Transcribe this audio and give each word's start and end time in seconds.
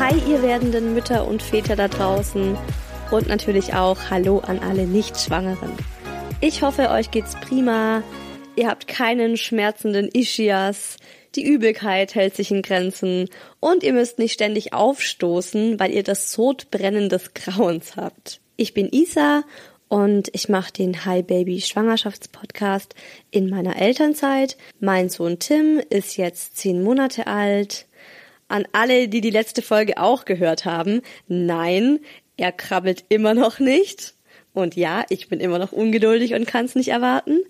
Hi, 0.00 0.14
ihr 0.26 0.40
werdenden 0.40 0.94
Mütter 0.94 1.28
und 1.28 1.42
Väter 1.42 1.76
da 1.76 1.86
draußen 1.86 2.56
und 3.10 3.28
natürlich 3.28 3.74
auch 3.74 3.98
Hallo 4.08 4.38
an 4.38 4.58
alle 4.60 4.86
Nichtschwangeren. 4.86 5.72
Ich 6.40 6.62
hoffe, 6.62 6.88
euch 6.88 7.10
geht's 7.10 7.34
prima. 7.34 8.02
Ihr 8.56 8.68
habt 8.68 8.88
keinen 8.88 9.36
schmerzenden 9.36 10.08
Ischias. 10.08 10.96
Die 11.34 11.44
Übelkeit 11.44 12.14
hält 12.14 12.34
sich 12.34 12.50
in 12.50 12.62
Grenzen 12.62 13.28
und 13.60 13.82
ihr 13.82 13.92
müsst 13.92 14.18
nicht 14.18 14.32
ständig 14.32 14.72
aufstoßen, 14.72 15.78
weil 15.78 15.90
ihr 15.90 16.02
das 16.02 16.32
Sodbrennen 16.32 17.10
des 17.10 17.34
Grauens 17.34 17.96
habt. 17.96 18.40
Ich 18.56 18.72
bin 18.72 18.88
Isa 18.90 19.44
und 19.88 20.30
ich 20.32 20.48
mache 20.48 20.72
den 20.72 21.04
Hi 21.04 21.22
Baby 21.22 21.60
Schwangerschaftspodcast 21.60 22.94
in 23.30 23.50
meiner 23.50 23.76
Elternzeit. 23.76 24.56
Mein 24.78 25.10
Sohn 25.10 25.38
Tim 25.40 25.78
ist 25.90 26.16
jetzt 26.16 26.56
zehn 26.56 26.82
Monate 26.82 27.26
alt 27.26 27.84
an 28.50 28.66
alle, 28.72 29.08
die 29.08 29.20
die 29.20 29.30
letzte 29.30 29.62
Folge 29.62 29.98
auch 29.98 30.24
gehört 30.24 30.64
haben, 30.64 31.02
nein, 31.28 32.00
er 32.36 32.52
krabbelt 32.52 33.04
immer 33.08 33.34
noch 33.34 33.58
nicht. 33.58 34.14
Und 34.52 34.74
ja, 34.76 35.04
ich 35.08 35.28
bin 35.28 35.40
immer 35.40 35.58
noch 35.58 35.72
ungeduldig 35.72 36.34
und 36.34 36.46
kann 36.46 36.64
es 36.64 36.74
nicht 36.74 36.88
erwarten. 36.88 37.40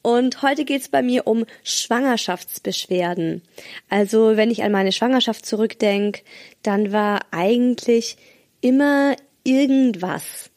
Und 0.00 0.42
heute 0.42 0.64
geht's 0.64 0.88
bei 0.88 1.02
mir 1.02 1.26
um 1.26 1.44
Schwangerschaftsbeschwerden. 1.64 3.42
Also 3.90 4.36
wenn 4.36 4.50
ich 4.50 4.62
an 4.62 4.72
meine 4.72 4.92
Schwangerschaft 4.92 5.44
zurückdenke, 5.44 6.22
dann 6.62 6.92
war 6.92 7.20
eigentlich 7.30 8.16
immer 8.60 9.16
irgendwas. 9.44 10.50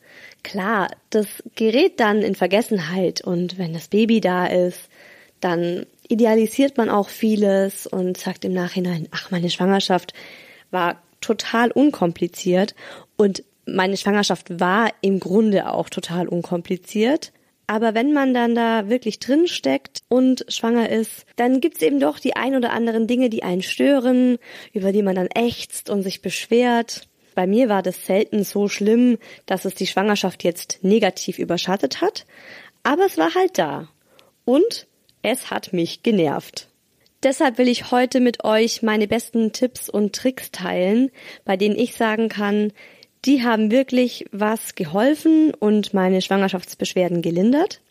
Klar, 0.43 0.89
das 1.09 1.27
gerät 1.55 1.99
dann 1.99 2.21
in 2.21 2.35
Vergessenheit 2.35 3.21
und 3.21 3.57
wenn 3.57 3.73
das 3.73 3.89
Baby 3.89 4.21
da 4.21 4.47
ist, 4.47 4.89
dann 5.39 5.85
idealisiert 6.11 6.77
man 6.77 6.89
auch 6.89 7.09
vieles 7.09 7.87
und 7.87 8.17
sagt 8.17 8.43
im 8.43 8.53
Nachhinein, 8.53 9.07
ach, 9.11 9.31
meine 9.31 9.49
Schwangerschaft 9.49 10.13
war 10.69 11.01
total 11.21 11.71
unkompliziert 11.71 12.75
und 13.15 13.43
meine 13.65 13.95
Schwangerschaft 13.95 14.59
war 14.59 14.89
im 15.01 15.19
Grunde 15.19 15.71
auch 15.71 15.89
total 15.89 16.27
unkompliziert. 16.27 17.31
Aber 17.67 17.93
wenn 17.93 18.11
man 18.11 18.33
dann 18.33 18.53
da 18.53 18.89
wirklich 18.89 19.19
drin 19.19 19.47
steckt 19.47 20.01
und 20.09 20.45
schwanger 20.49 20.89
ist, 20.89 21.25
dann 21.37 21.61
gibt's 21.61 21.81
eben 21.81 22.01
doch 22.01 22.19
die 22.19 22.35
ein 22.35 22.55
oder 22.55 22.73
anderen 22.73 23.07
Dinge, 23.07 23.29
die 23.29 23.43
einen 23.43 23.61
stören, 23.61 24.39
über 24.73 24.91
die 24.91 25.03
man 25.03 25.15
dann 25.15 25.29
ächzt 25.33 25.89
und 25.89 26.01
sich 26.03 26.21
beschwert. 26.21 27.07
Bei 27.33 27.47
mir 27.47 27.69
war 27.69 27.81
das 27.81 28.05
selten 28.05 28.43
so 28.43 28.67
schlimm, 28.67 29.17
dass 29.45 29.63
es 29.63 29.75
die 29.75 29.87
Schwangerschaft 29.87 30.43
jetzt 30.43 30.79
negativ 30.81 31.39
überschattet 31.39 32.01
hat, 32.01 32.25
aber 32.83 33.05
es 33.05 33.17
war 33.17 33.33
halt 33.33 33.57
da. 33.57 33.87
Und 34.43 34.87
es 35.21 35.49
hat 35.51 35.73
mich 35.73 36.03
genervt. 36.03 36.67
Deshalb 37.23 37.57
will 37.57 37.67
ich 37.67 37.91
heute 37.91 38.19
mit 38.19 38.43
euch 38.43 38.81
meine 38.81 39.07
besten 39.07 39.51
Tipps 39.51 39.89
und 39.89 40.15
Tricks 40.15 40.51
teilen, 40.51 41.11
bei 41.45 41.55
denen 41.55 41.77
ich 41.77 41.95
sagen 41.95 42.29
kann, 42.29 42.73
die 43.25 43.43
haben 43.43 43.69
wirklich 43.69 44.25
was 44.31 44.73
geholfen 44.73 45.53
und 45.53 45.93
meine 45.93 46.21
Schwangerschaftsbeschwerden 46.21 47.21
gelindert. 47.21 47.81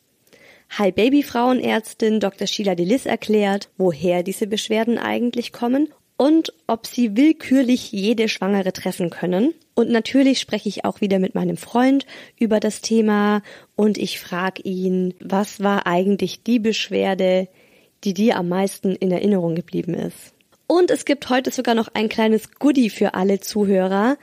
Hi 0.71 0.91
Baby 0.91 1.23
Frauenärztin 1.23 2.19
Dr. 2.19 2.49
Sheila 2.49 2.75
Delis 2.75 3.07
erklärt, 3.07 3.69
woher 3.77 4.25
diese 4.25 4.49
Beschwerden 4.49 4.99
eigentlich 4.99 5.53
kommen 5.53 5.89
und 6.17 6.53
ob 6.67 6.87
sie 6.87 7.17
willkürlich 7.17 7.93
jede 7.93 8.29
Schwangere 8.29 8.73
treffen 8.73 9.11
können. 9.11 9.55
Und 9.75 9.91
natürlich 9.91 10.41
spreche 10.41 10.69
ich 10.69 10.85
auch 10.85 11.01
wieder 11.01 11.19
mit 11.19 11.35
meinem 11.35 11.57
Freund 11.57 12.07
über 12.39 12.61
das 12.61 12.81
Thema 12.81 13.43
und 13.77 13.99
ich 13.99 14.21
frage 14.21 14.63
ihn, 14.63 15.15
was 15.21 15.61
war 15.61 15.87
eigentlich 15.87 16.43
die 16.43 16.59
Beschwerde, 16.59 17.49
die 18.05 18.15
dir 18.15 18.37
am 18.37 18.49
meisten 18.49 18.95
in 18.95 19.11
Erinnerung 19.11 19.55
geblieben 19.55 19.95
ist. 19.95 20.35
Und 20.67 20.91
es 20.91 21.05
gibt 21.05 21.29
heute 21.31 21.51
sogar 21.51 21.75
noch 21.75 21.89
ein 21.95 22.09
kleines 22.09 22.53
Goodie 22.59 22.91
für 22.91 23.15
alle 23.15 23.41
Zuhörer. 23.41 24.19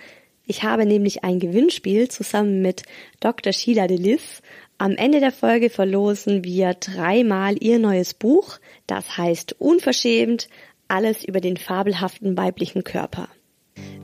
Ich 0.46 0.64
habe 0.64 0.86
nämlich 0.86 1.24
ein 1.24 1.40
Gewinnspiel 1.40 2.08
zusammen 2.08 2.62
mit 2.62 2.84
Dr. 3.20 3.52
Sheila 3.52 3.88
Delis. 3.88 4.42
Am 4.78 4.94
Ende 4.94 5.20
der 5.20 5.32
Folge 5.32 5.70
verlosen 5.70 6.44
wir 6.44 6.74
dreimal 6.76 7.62
ihr 7.62 7.80
neues 7.80 8.14
Buch. 8.14 8.60
Das 8.86 9.18
heißt 9.18 9.60
Unverschämt, 9.60 10.48
alles 10.88 11.26
über 11.26 11.42
den 11.42 11.58
fabelhaften 11.58 12.38
weiblichen 12.38 12.84
Körper. 12.84 13.28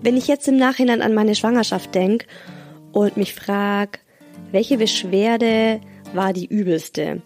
Wenn 0.01 0.17
ich 0.17 0.27
jetzt 0.27 0.47
im 0.47 0.57
Nachhinein 0.57 1.01
an 1.01 1.13
meine 1.13 1.35
Schwangerschaft 1.35 1.95
denke 1.95 2.25
und 2.91 3.17
mich 3.17 3.33
frage, 3.33 3.99
welche 4.51 4.77
Beschwerde 4.77 5.79
war 6.13 6.33
die 6.33 6.45
übelste 6.45 7.21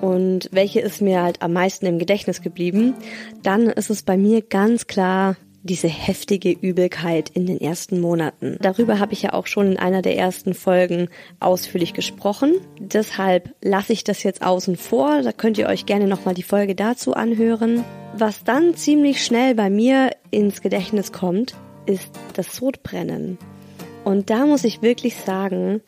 und 0.00 0.48
welche 0.52 0.80
ist 0.80 1.00
mir 1.00 1.22
halt 1.22 1.42
am 1.42 1.52
meisten 1.52 1.86
im 1.86 1.98
Gedächtnis 1.98 2.42
geblieben, 2.42 2.94
dann 3.42 3.66
ist 3.68 3.90
es 3.90 4.02
bei 4.02 4.16
mir 4.16 4.42
ganz 4.42 4.86
klar 4.86 5.36
diese 5.62 5.88
heftige 5.88 6.50
Übelkeit 6.50 7.28
in 7.30 7.46
den 7.46 7.60
ersten 7.60 8.00
Monaten. 8.00 8.56
Darüber 8.60 8.98
habe 8.98 9.12
ich 9.12 9.22
ja 9.22 9.34
auch 9.34 9.46
schon 9.46 9.72
in 9.72 9.78
einer 9.78 10.00
der 10.00 10.16
ersten 10.16 10.54
Folgen 10.54 11.08
ausführlich 11.38 11.92
gesprochen. 11.92 12.54
Deshalb 12.78 13.54
lasse 13.62 13.92
ich 13.92 14.04
das 14.04 14.22
jetzt 14.22 14.42
außen 14.42 14.76
vor. 14.76 15.20
Da 15.22 15.32
könnt 15.32 15.58
ihr 15.58 15.66
euch 15.66 15.84
gerne 15.84 16.06
nochmal 16.06 16.34
die 16.34 16.42
Folge 16.42 16.74
dazu 16.74 17.12
anhören. 17.12 17.84
Was 18.16 18.42
dann 18.42 18.74
ziemlich 18.74 19.24
schnell 19.24 19.54
bei 19.54 19.68
mir 19.68 20.10
ins 20.30 20.62
Gedächtnis 20.62 21.12
kommt, 21.12 21.54
ist 21.90 22.10
das 22.34 22.56
Sodbrennen. 22.56 23.36
Und 24.04 24.30
da 24.30 24.46
muss 24.46 24.64
ich 24.64 24.80
wirklich 24.80 25.16
sagen, 25.16 25.82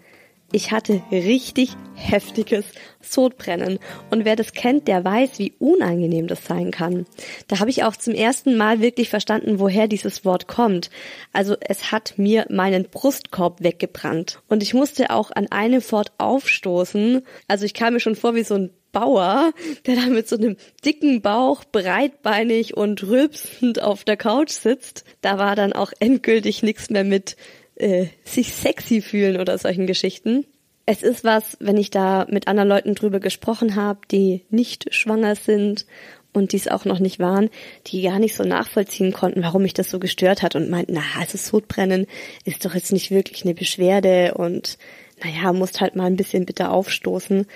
Ich 0.55 0.71
hatte 0.71 1.03
richtig 1.11 1.71
heftiges 1.95 2.67
Sodbrennen. 3.01 3.79
Und 4.11 4.27
wer 4.27 4.37
das 4.37 4.53
kennt, 4.53 4.87
der 4.87 5.03
weiß, 5.03 5.39
wie 5.39 5.55
unangenehm 5.59 6.27
das 6.27 6.45
sein 6.45 6.71
kann. 6.71 7.07
Da 7.49 7.59
habe 7.59 7.71
ich 7.71 7.85
auch 7.85 7.97
zum 7.97 8.13
ersten 8.13 8.59
Mal 8.59 8.81
wirklich 8.81 9.09
verstanden, 9.09 9.59
woher 9.59 9.89
dieses 9.89 10.27
Wort 10.27 10.49
kommt. 10.49 10.91
Also 11.33 11.57
es 11.61 11.91
hat 11.91 12.15
mir 12.19 12.45
meinen 12.51 12.85
Brustkorb 12.85 13.63
weggebrannt. 13.63 14.43
Und 14.49 14.63
ich 14.63 14.75
musste 14.75 15.11
auch 15.11 15.31
an 15.31 15.47
eine 15.51 15.81
Fort 15.81 16.13
aufstoßen. 16.19 17.23
Also 17.49 17.65
ich 17.65 17.73
kam 17.73 17.95
mir 17.95 18.01
schon 18.01 18.17
vor 18.17 18.35
wie 18.35 18.45
so 18.45 18.55
ein 18.55 18.71
Bauer, 18.93 19.53
der 19.87 19.97
da 19.97 20.07
mit 20.07 20.29
so 20.29 20.37
einem 20.37 20.57
dicken 20.85 21.23
Bauch, 21.23 21.65
breitbeinig 21.65 22.77
und 22.77 23.03
rülpsend 23.03 23.83
auf 23.83 24.05
der 24.05 24.17
Couch 24.17 24.51
sitzt. 24.51 25.05
Da 25.21 25.39
war 25.39 25.57
dann 25.57 25.73
auch 25.73 25.93
endgültig 25.99 26.63
nichts 26.63 26.91
mehr 26.91 27.05
mit 27.05 27.37
äh, 27.77 28.07
sich 28.25 28.53
sexy 28.53 29.01
fühlen 29.01 29.41
oder 29.41 29.57
solchen 29.59 29.87
Geschichten. 29.87 30.45
Es 30.85 31.03
ist 31.03 31.25
was, 31.25 31.57
wenn 31.61 31.77
ich 31.77 31.91
da 31.91 32.27
mit 32.29 32.49
anderen 32.49 32.69
Leuten 32.69 32.95
drüber 32.95 33.21
gesprochen 33.21 33.77
habe, 33.77 34.01
die 34.11 34.43
nicht 34.51 34.93
schwanger 34.95 35.37
sind 35.37 35.87
und 36.33 36.53
dies 36.53 36.69
auch 36.69 36.85
noch 36.85 36.99
nicht 36.99 37.21
waren, 37.21 37.51
die 37.87 38.03
gar 38.03 38.19
nicht 38.19 38.35
so 38.35 38.43
nachvollziehen 38.43 39.13
konnten, 39.13 39.43
warum 39.43 39.63
mich 39.63 39.75
das 39.75 39.91
so 39.91 39.99
gestört 39.99 40.43
hat 40.43 40.57
und 40.57 40.71
meinten, 40.71 40.95
na, 40.95 41.03
also 41.21 41.39
Sodbrennen 41.39 42.07
ist 42.45 42.65
doch 42.65 42.75
jetzt 42.75 42.93
nicht 42.93 43.11
wirklich 43.11 43.45
eine 43.45 43.55
Beschwerde 43.55 44.35
und 44.35 44.79
naja, 45.23 45.53
musst 45.53 45.81
halt 45.81 45.95
mal 45.95 46.07
ein 46.07 46.17
bisschen 46.17 46.47
bitte 46.47 46.71
aufstoßen. 46.71 47.47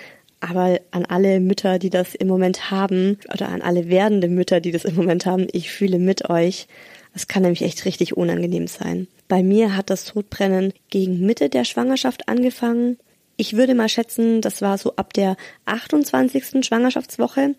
Aber 0.48 0.78
an 0.92 1.04
alle 1.06 1.40
Mütter, 1.40 1.80
die 1.80 1.90
das 1.90 2.14
im 2.14 2.28
Moment 2.28 2.70
haben, 2.70 3.18
oder 3.32 3.48
an 3.48 3.62
alle 3.62 3.88
werdende 3.88 4.28
Mütter, 4.28 4.60
die 4.60 4.70
das 4.70 4.84
im 4.84 4.94
Moment 4.94 5.26
haben, 5.26 5.48
ich 5.50 5.72
fühle 5.72 5.98
mit 5.98 6.30
euch. 6.30 6.68
Es 7.14 7.26
kann 7.26 7.42
nämlich 7.42 7.62
echt 7.62 7.84
richtig 7.84 8.16
unangenehm 8.16 8.68
sein. 8.68 9.08
Bei 9.26 9.42
mir 9.42 9.76
hat 9.76 9.90
das 9.90 10.04
Todbrennen 10.04 10.72
gegen 10.88 11.26
Mitte 11.26 11.48
der 11.48 11.64
Schwangerschaft 11.64 12.28
angefangen. 12.28 12.98
Ich 13.36 13.56
würde 13.56 13.74
mal 13.74 13.88
schätzen, 13.88 14.40
das 14.40 14.62
war 14.62 14.78
so 14.78 14.94
ab 14.94 15.12
der 15.14 15.36
28. 15.64 16.64
Schwangerschaftswoche 16.64 17.54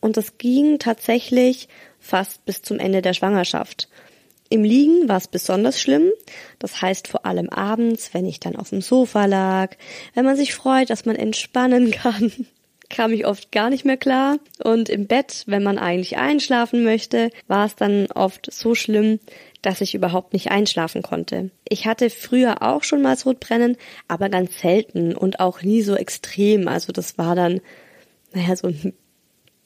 und 0.00 0.16
das 0.16 0.38
ging 0.38 0.78
tatsächlich 0.78 1.68
fast 1.98 2.44
bis 2.44 2.62
zum 2.62 2.78
Ende 2.78 3.02
der 3.02 3.12
Schwangerschaft. 3.12 3.88
Im 4.52 4.64
Liegen 4.64 5.08
war 5.08 5.16
es 5.16 5.28
besonders 5.28 5.80
schlimm. 5.80 6.10
Das 6.58 6.82
heißt 6.82 7.06
vor 7.06 7.24
allem 7.24 7.48
abends, 7.48 8.12
wenn 8.12 8.26
ich 8.26 8.40
dann 8.40 8.56
auf 8.56 8.70
dem 8.70 8.82
Sofa 8.82 9.26
lag, 9.26 9.76
wenn 10.14 10.24
man 10.24 10.36
sich 10.36 10.54
freut, 10.54 10.90
dass 10.90 11.06
man 11.06 11.14
entspannen 11.16 11.90
kann, 11.92 12.32
kam 12.90 13.12
ich 13.12 13.26
oft 13.26 13.52
gar 13.52 13.70
nicht 13.70 13.84
mehr 13.84 13.96
klar. 13.96 14.38
Und 14.62 14.88
im 14.88 15.06
Bett, 15.06 15.44
wenn 15.46 15.62
man 15.62 15.78
eigentlich 15.78 16.18
einschlafen 16.18 16.82
möchte, 16.82 17.30
war 17.46 17.64
es 17.64 17.76
dann 17.76 18.08
oft 18.12 18.52
so 18.52 18.74
schlimm, 18.74 19.20
dass 19.62 19.80
ich 19.80 19.94
überhaupt 19.94 20.32
nicht 20.32 20.50
einschlafen 20.50 21.02
konnte. 21.02 21.50
Ich 21.68 21.86
hatte 21.86 22.10
früher 22.10 22.62
auch 22.62 22.82
schon 22.82 23.02
mal 23.02 23.16
Sodbrennen, 23.16 23.76
aber 24.08 24.28
ganz 24.28 24.60
selten 24.60 25.14
und 25.14 25.38
auch 25.38 25.62
nie 25.62 25.82
so 25.82 25.94
extrem. 25.94 26.66
Also 26.66 26.92
das 26.92 27.18
war 27.18 27.36
dann, 27.36 27.60
naja, 28.32 28.56
so 28.56 28.66
ein 28.66 28.94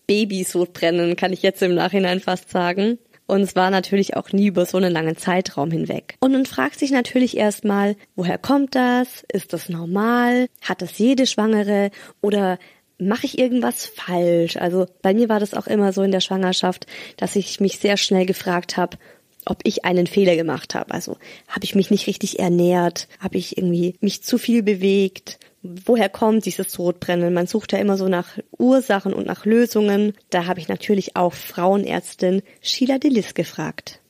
Baby-Sodbrennen, 0.07 1.17
kann 1.17 1.33
ich 1.33 1.41
jetzt 1.41 1.63
im 1.63 1.75
Nachhinein 1.75 2.21
fast 2.21 2.51
sagen. 2.51 2.99
Und 3.27 3.41
es 3.41 3.57
war 3.57 3.71
natürlich 3.71 4.17
auch 4.17 4.33
nie 4.33 4.49
über 4.49 4.67
so 4.67 4.77
einen 4.77 4.93
langen 4.93 5.17
Zeitraum 5.17 5.71
hinweg. 5.71 6.17
Und 6.21 6.33
man 6.33 6.47
fragt 6.47 6.79
sich 6.79 6.91
natürlich 6.91 7.37
erstmal, 7.37 7.97
woher 8.17 8.39
kommt 8.39 8.75
das? 8.75 9.25
Ist 9.33 9.53
das 9.53 9.69
normal? 9.69 10.49
Hat 10.61 10.83
das 10.83 10.99
jede 10.99 11.27
Schwangere? 11.27 11.91
Oder 12.21 12.59
mache 12.99 13.27
ich 13.27 13.39
irgendwas 13.39 13.87
falsch? 13.87 14.57
Also 14.57 14.87
bei 15.03 15.15
mir 15.15 15.29
war 15.29 15.41
das 15.41 15.55
auch 15.55 15.67
immer 15.67 15.93
so 15.93 16.03
in 16.03 16.13
der 16.13 16.21
Schwangerschaft, 16.21 16.87
dass 17.17 17.37
ich 17.37 17.61
mich 17.61 17.79
sehr 17.79 17.97
schnell 17.97 18.27
gefragt 18.27 18.77
habe, 18.77 18.99
ob 19.47 19.61
ich 19.65 19.85
einen 19.85 20.07
Fehler 20.07 20.37
gemacht 20.37 20.75
habe. 20.75 20.93
Also 20.93 21.17
habe 21.49 21.65
ich 21.65 21.75
mich 21.75 21.91
nicht 21.91 22.07
richtig 22.07 22.39
ernährt? 22.39 23.09
Habe 23.19 23.39
ich 23.39 23.57
irgendwie 23.57 23.97
mich 24.01 24.23
zu 24.23 24.39
viel 24.39 24.63
bewegt? 24.63 25.39
woher 25.65 26.09
kommt 26.09 26.45
dieses 26.45 26.71
Sodbrennen? 26.71 27.35
Man 27.35 27.47
sucht 27.47 27.73
ja 27.73 27.79
immer 27.79 27.97
so 27.97 28.09
nach 28.09 28.39
Ursachen 28.59 29.13
und 29.13 29.27
nach 29.27 29.47
Lösungen. 29.47 30.13
Da 30.31 30.47
habe 30.47 30.61
ich 30.61 30.69
natürlich 30.69 31.17
auch 31.17 31.33
Frauenärztin 31.33 32.43
Sheila 32.61 32.99
Delis 32.99 33.35
gefragt. 33.35 34.01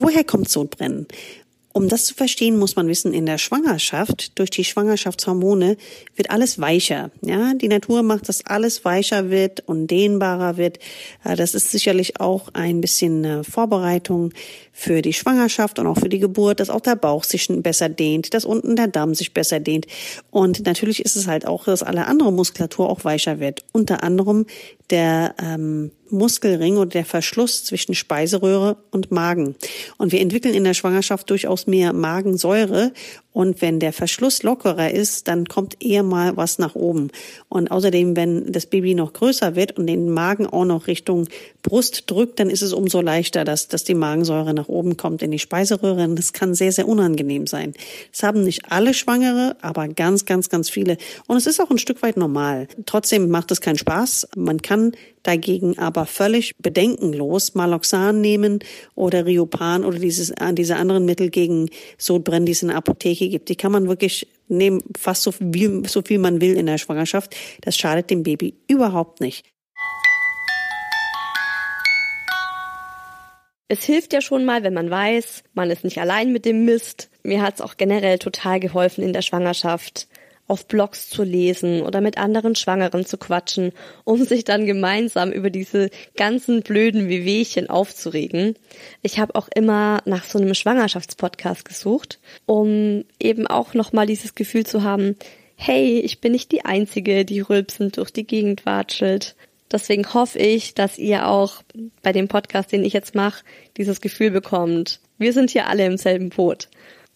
Woher 0.00 0.24
kommt 0.24 0.48
Sodbrennen? 0.48 1.06
Um 1.72 1.88
das 1.88 2.06
zu 2.06 2.14
verstehen, 2.14 2.58
muss 2.58 2.76
man 2.76 2.88
wissen, 2.88 3.12
in 3.12 3.26
der 3.26 3.38
Schwangerschaft, 3.38 4.38
durch 4.38 4.50
die 4.50 4.64
Schwangerschaftshormone, 4.64 5.76
wird 6.16 6.30
alles 6.30 6.58
weicher. 6.58 7.10
Ja, 7.20 7.52
die 7.54 7.68
Natur 7.68 8.02
macht, 8.02 8.28
dass 8.28 8.44
alles 8.46 8.84
weicher 8.84 9.30
wird 9.30 9.60
und 9.66 9.86
dehnbarer 9.86 10.56
wird. 10.56 10.78
Äh, 11.24 11.36
das 11.36 11.54
ist 11.54 11.70
sicherlich 11.70 12.20
auch 12.20 12.48
ein 12.54 12.80
bisschen 12.80 13.24
eine 13.24 13.44
Vorbereitung 13.44 14.32
für 14.72 15.02
die 15.02 15.12
Schwangerschaft 15.12 15.78
und 15.78 15.86
auch 15.86 15.98
für 15.98 16.08
die 16.08 16.18
Geburt, 16.18 16.60
dass 16.60 16.70
auch 16.70 16.80
der 16.80 16.96
Bauch 16.96 17.24
sich 17.24 17.48
besser 17.48 17.88
dehnt, 17.88 18.32
dass 18.32 18.44
unten 18.44 18.74
der 18.74 18.88
Darm 18.88 19.14
sich 19.14 19.34
besser 19.34 19.60
dehnt. 19.60 19.86
Und 20.30 20.64
natürlich 20.64 21.04
ist 21.04 21.16
es 21.16 21.26
halt 21.26 21.46
auch, 21.46 21.64
dass 21.64 21.82
alle 21.82 22.06
andere 22.06 22.32
Muskulatur 22.32 22.88
auch 22.88 23.04
weicher 23.04 23.40
wird. 23.40 23.64
Unter 23.72 24.02
anderem 24.02 24.46
der 24.90 25.34
ähm, 25.42 25.90
Muskelring 26.10 26.76
oder 26.76 26.90
der 26.90 27.04
Verschluss 27.04 27.64
zwischen 27.64 27.94
Speiseröhre 27.94 28.76
und 28.90 29.10
Magen. 29.10 29.56
Und 29.96 30.12
wir 30.12 30.20
entwickeln 30.20 30.54
in 30.54 30.64
der 30.64 30.74
Schwangerschaft 30.74 31.28
durchaus 31.30 31.66
mehr 31.66 31.92
Magensäure 31.92 32.92
und 33.38 33.62
wenn 33.62 33.78
der 33.78 33.92
Verschluss 33.92 34.42
lockerer 34.42 34.90
ist, 34.90 35.28
dann 35.28 35.46
kommt 35.46 35.80
eher 35.80 36.02
mal 36.02 36.36
was 36.36 36.58
nach 36.58 36.74
oben. 36.74 37.12
Und 37.48 37.70
außerdem, 37.70 38.16
wenn 38.16 38.50
das 38.50 38.66
Baby 38.66 38.96
noch 38.96 39.12
größer 39.12 39.54
wird 39.54 39.78
und 39.78 39.86
den 39.86 40.10
Magen 40.10 40.44
auch 40.44 40.64
noch 40.64 40.88
Richtung 40.88 41.28
Brust 41.62 42.10
drückt, 42.10 42.40
dann 42.40 42.50
ist 42.50 42.62
es 42.62 42.72
umso 42.72 43.00
leichter, 43.00 43.44
dass, 43.44 43.68
dass 43.68 43.84
die 43.84 43.94
Magensäure 43.94 44.54
nach 44.54 44.66
oben 44.66 44.96
kommt 44.96 45.22
in 45.22 45.30
die 45.30 45.38
Speiseröhre. 45.38 46.02
Und 46.02 46.16
das 46.16 46.32
kann 46.32 46.56
sehr, 46.56 46.72
sehr 46.72 46.88
unangenehm 46.88 47.46
sein. 47.46 47.74
Das 48.10 48.24
haben 48.24 48.42
nicht 48.42 48.72
alle 48.72 48.92
Schwangere, 48.92 49.56
aber 49.60 49.86
ganz, 49.86 50.24
ganz, 50.24 50.48
ganz 50.48 50.68
viele. 50.68 50.96
Und 51.28 51.36
es 51.36 51.46
ist 51.46 51.60
auch 51.60 51.70
ein 51.70 51.78
Stück 51.78 52.02
weit 52.02 52.16
normal. 52.16 52.66
Trotzdem 52.86 53.28
macht 53.28 53.52
es 53.52 53.60
keinen 53.60 53.78
Spaß. 53.78 54.30
Man 54.34 54.62
kann 54.62 54.94
dagegen 55.22 55.78
aber 55.78 56.06
völlig 56.06 56.56
bedenkenlos 56.56 57.54
Maloxan 57.54 58.20
nehmen 58.20 58.60
oder 58.94 59.26
Riopan 59.26 59.84
oder 59.84 59.98
dieses, 59.98 60.30
äh, 60.30 60.54
diese 60.54 60.76
anderen 60.76 61.04
Mittel 61.04 61.28
gegen 61.28 61.68
Sodbrennen, 61.98 62.46
die 62.46 62.52
es 62.52 62.62
in 62.62 62.68
der 62.68 62.78
Apotheke 62.78 63.27
gibt. 63.30 63.48
Die 63.48 63.56
kann 63.56 63.72
man 63.72 63.88
wirklich 63.88 64.28
nehmen, 64.48 64.82
fast 64.96 65.22
so 65.22 65.32
viel, 65.32 65.86
so 65.88 66.02
viel 66.02 66.18
man 66.18 66.40
will 66.40 66.56
in 66.56 66.66
der 66.66 66.78
Schwangerschaft. 66.78 67.34
Das 67.60 67.76
schadet 67.76 68.10
dem 68.10 68.22
Baby 68.22 68.54
überhaupt 68.68 69.20
nicht. 69.20 69.44
Es 73.70 73.84
hilft 73.84 74.14
ja 74.14 74.22
schon 74.22 74.46
mal, 74.46 74.62
wenn 74.62 74.72
man 74.72 74.90
weiß, 74.90 75.44
man 75.52 75.70
ist 75.70 75.84
nicht 75.84 76.00
allein 76.00 76.32
mit 76.32 76.46
dem 76.46 76.64
Mist. 76.64 77.10
Mir 77.22 77.42
hat's 77.42 77.60
auch 77.60 77.76
generell 77.76 78.18
total 78.18 78.60
geholfen 78.60 79.04
in 79.04 79.12
der 79.12 79.20
Schwangerschaft, 79.20 80.08
auf 80.48 80.66
Blogs 80.66 81.08
zu 81.08 81.22
lesen 81.22 81.82
oder 81.82 82.00
mit 82.00 82.18
anderen 82.18 82.54
Schwangeren 82.54 83.04
zu 83.04 83.18
quatschen, 83.18 83.72
um 84.04 84.24
sich 84.24 84.44
dann 84.44 84.66
gemeinsam 84.66 85.30
über 85.30 85.50
diese 85.50 85.90
ganzen 86.16 86.62
blöden 86.62 87.08
Wehwehchen 87.08 87.70
aufzuregen. 87.70 88.56
Ich 89.02 89.18
habe 89.20 89.34
auch 89.34 89.48
immer 89.54 90.00
nach 90.06 90.24
so 90.24 90.38
einem 90.38 90.54
Schwangerschaftspodcast 90.54 91.64
gesucht, 91.64 92.18
um 92.46 93.04
eben 93.20 93.46
auch 93.46 93.74
nochmal 93.74 94.06
dieses 94.06 94.34
Gefühl 94.34 94.66
zu 94.66 94.82
haben, 94.82 95.16
hey, 95.54 96.00
ich 96.00 96.20
bin 96.20 96.32
nicht 96.32 96.50
die 96.52 96.64
Einzige, 96.64 97.24
die 97.24 97.40
rülpsend 97.40 97.96
durch 97.96 98.10
die 98.10 98.26
Gegend 98.26 98.64
watschelt. 98.64 99.34
Deswegen 99.70 100.14
hoffe 100.14 100.38
ich, 100.38 100.72
dass 100.74 100.98
ihr 100.98 101.28
auch 101.28 101.62
bei 102.02 102.12
dem 102.12 102.28
Podcast, 102.28 102.72
den 102.72 102.84
ich 102.84 102.94
jetzt 102.94 103.14
mache, 103.14 103.44
dieses 103.76 104.00
Gefühl 104.00 104.30
bekommt. 104.30 105.00
Wir 105.18 105.32
sind 105.32 105.50
hier 105.50 105.66
alle 105.66 105.84
im 105.84 105.98
selben 105.98 106.30
Boot. 106.30 106.68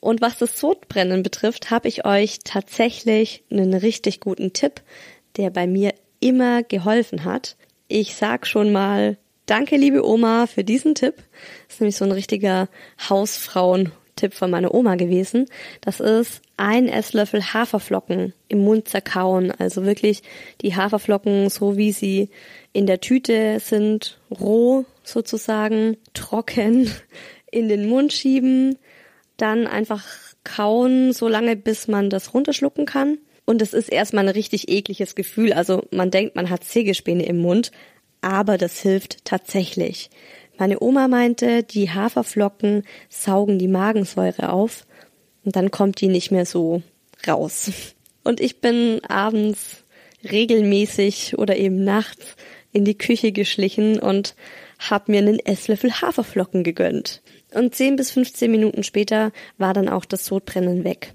Und 0.03 0.21
was 0.21 0.37
das 0.37 0.59
Sodbrennen 0.59 1.23
betrifft, 1.23 1.71
habe 1.71 1.87
ich 1.87 2.05
euch 2.05 2.41
tatsächlich 2.43 3.45
einen 3.53 3.73
richtig 3.73 4.19
guten 4.19 4.53
Tipp, 4.53 4.83
der 5.37 5.51
bei 5.51 5.69
mir 5.69 5.95
immer 6.19 6.65
geholfen 6.65 7.25
hat. 7.25 7.55
Ich 7.87 8.17
sag 8.17 8.49
schon 8.49 8.73
mal, 8.73 9.17
danke 9.47 9.77
liebe 9.77 10.05
Oma 10.05 10.49
für 10.49 10.65
diesen 10.65 10.97
Tipp. 10.97 11.15
Das 11.69 11.77
ist 11.77 11.81
nämlich 11.81 11.97
so 11.97 12.05
ein 12.05 12.11
richtiger 12.11 12.69
Hausfrauen-Tipp 13.09 14.35
von 14.35 14.51
meiner 14.51 14.75
Oma 14.75 14.97
gewesen. 14.97 15.47
Das 15.83 16.01
ist 16.01 16.43
ein 16.57 16.89
Esslöffel 16.89 17.55
Haferflocken 17.55 18.35
im 18.49 18.65
Mund 18.65 18.89
zerkauen. 18.89 19.53
Also 19.53 19.85
wirklich 19.85 20.25
die 20.63 20.75
Haferflocken, 20.75 21.49
so 21.49 21.77
wie 21.77 21.93
sie 21.93 22.29
in 22.73 22.87
der 22.87 23.01
Tüte 23.01 23.61
sind, 23.61 24.19
roh 24.33 24.85
sozusagen, 25.05 25.97
trocken, 26.13 26.91
in 27.53 27.69
den 27.69 27.89
Mund 27.89 28.13
schieben, 28.13 28.79
dann 29.43 29.67
einfach 29.67 30.05
kauen, 30.45 31.13
so 31.13 31.29
lange 31.29 31.57
bis 31.57 31.89
man 31.89 32.11
das 32.11 32.35
runterschlucken 32.35 32.87
kann. 32.87 33.19
Und 33.45 33.61
es 33.61 33.75
ist 33.75 33.89
erstmal 33.89 34.29
ein 34.29 34.35
richtig 34.35 34.69
ekliges 34.69 35.15
Gefühl. 35.15 35.53
Also 35.53 35.83
man 35.91 36.11
denkt, 36.11 36.37
man 36.37 36.49
hat 36.49 36.65
Sägespäne 36.65 37.27
im 37.27 37.39
Mund, 37.39 37.73
aber 38.21 38.57
das 38.57 38.81
hilft 38.81 39.25
tatsächlich. 39.25 40.11
Meine 40.59 40.81
Oma 40.81 41.09
meinte, 41.09 41.63
die 41.63 41.91
Haferflocken 41.91 42.85
saugen 43.09 43.59
die 43.59 43.69
Magensäure 43.69 44.53
auf 44.53 44.87
und 45.45 45.57
dann 45.57 45.71
kommt 45.71 46.01
die 46.01 46.09
nicht 46.09 46.31
mehr 46.31 46.47
so 46.47 46.83
raus. 47.27 47.71
Und 48.23 48.41
ich 48.41 48.61
bin 48.61 49.01
abends 49.09 49.85
regelmäßig 50.31 51.37
oder 51.39 51.57
eben 51.57 51.83
nachts 51.83 52.37
in 52.73 52.85
die 52.85 52.97
Küche 52.97 53.33
geschlichen 53.33 53.99
und 53.99 54.37
hab 54.79 55.09
mir 55.09 55.19
einen 55.19 55.39
Esslöffel 55.41 56.01
Haferflocken 56.01 56.63
gegönnt. 56.63 57.23
Und 57.55 57.75
10 57.75 57.97
bis 57.97 58.11
15 58.11 58.51
Minuten 58.51 58.83
später 58.83 59.33
war 59.59 59.75
dann 59.75 59.89
auch 59.89 60.05
das 60.05 60.25
Sodbrennen 60.25 60.85
weg. 60.85 61.15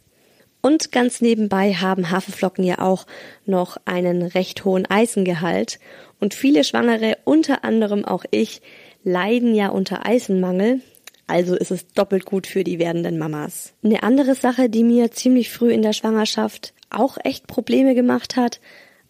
Und 0.61 0.91
ganz 0.91 1.21
nebenbei 1.21 1.73
haben 1.73 2.11
Haferflocken 2.11 2.63
ja 2.63 2.79
auch 2.79 3.05
noch 3.45 3.77
einen 3.85 4.21
recht 4.21 4.65
hohen 4.65 4.85
Eisengehalt. 4.85 5.79
Und 6.19 6.33
viele 6.33 6.63
Schwangere, 6.63 7.17
unter 7.23 7.63
anderem 7.63 8.05
auch 8.05 8.25
ich, 8.31 8.61
leiden 9.03 9.55
ja 9.55 9.69
unter 9.69 10.05
Eisenmangel. 10.05 10.81
Also 11.27 11.55
ist 11.55 11.71
es 11.71 11.87
doppelt 11.87 12.25
gut 12.25 12.47
für 12.47 12.63
die 12.63 12.79
werdenden 12.79 13.17
Mamas. 13.17 13.73
Eine 13.83 14.03
andere 14.03 14.33
Sache, 14.35 14.69
die 14.69 14.83
mir 14.83 15.11
ziemlich 15.11 15.49
früh 15.49 15.71
in 15.71 15.81
der 15.81 15.93
Schwangerschaft 15.93 16.73
auch 16.89 17.17
echt 17.23 17.47
Probleme 17.47 17.95
gemacht 17.95 18.35
hat, 18.35 18.59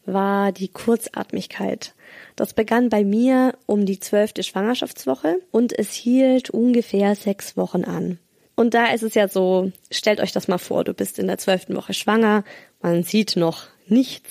war 0.05 0.51
die 0.51 0.69
Kurzatmigkeit. 0.69 1.93
Das 2.37 2.53
begann 2.53 2.89
bei 2.89 3.03
mir 3.03 3.57
um 3.65 3.87
die 3.87 3.99
zwölfte 3.99 4.43
Schwangerschaftswoche 4.43 5.39
und 5.51 5.77
es 5.77 5.91
hielt 5.91 6.51
ungefähr 6.51 7.15
sechs 7.15 7.57
Wochen 7.57 7.83
an. 7.83 8.19
Und 8.55 8.75
da 8.75 8.93
ist 8.93 9.01
es 9.01 9.15
ja 9.15 9.27
so, 9.27 9.71
stellt 9.91 10.19
euch 10.21 10.31
das 10.31 10.47
mal 10.47 10.59
vor, 10.59 10.83
du 10.83 10.93
bist 10.93 11.17
in 11.17 11.27
der 11.27 11.39
zwölften 11.39 11.75
Woche 11.75 11.95
schwanger, 11.95 12.43
man 12.79 13.03
sieht 13.03 13.35
noch 13.37 13.63
nichts 13.87 14.29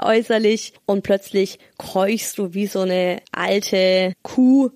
äußerlich 0.00 0.74
und 0.84 1.02
plötzlich 1.02 1.58
keuchst 1.78 2.36
du 2.36 2.52
wie 2.52 2.66
so 2.66 2.80
eine 2.80 3.22
alte 3.32 4.12
Kuh, 4.22 4.70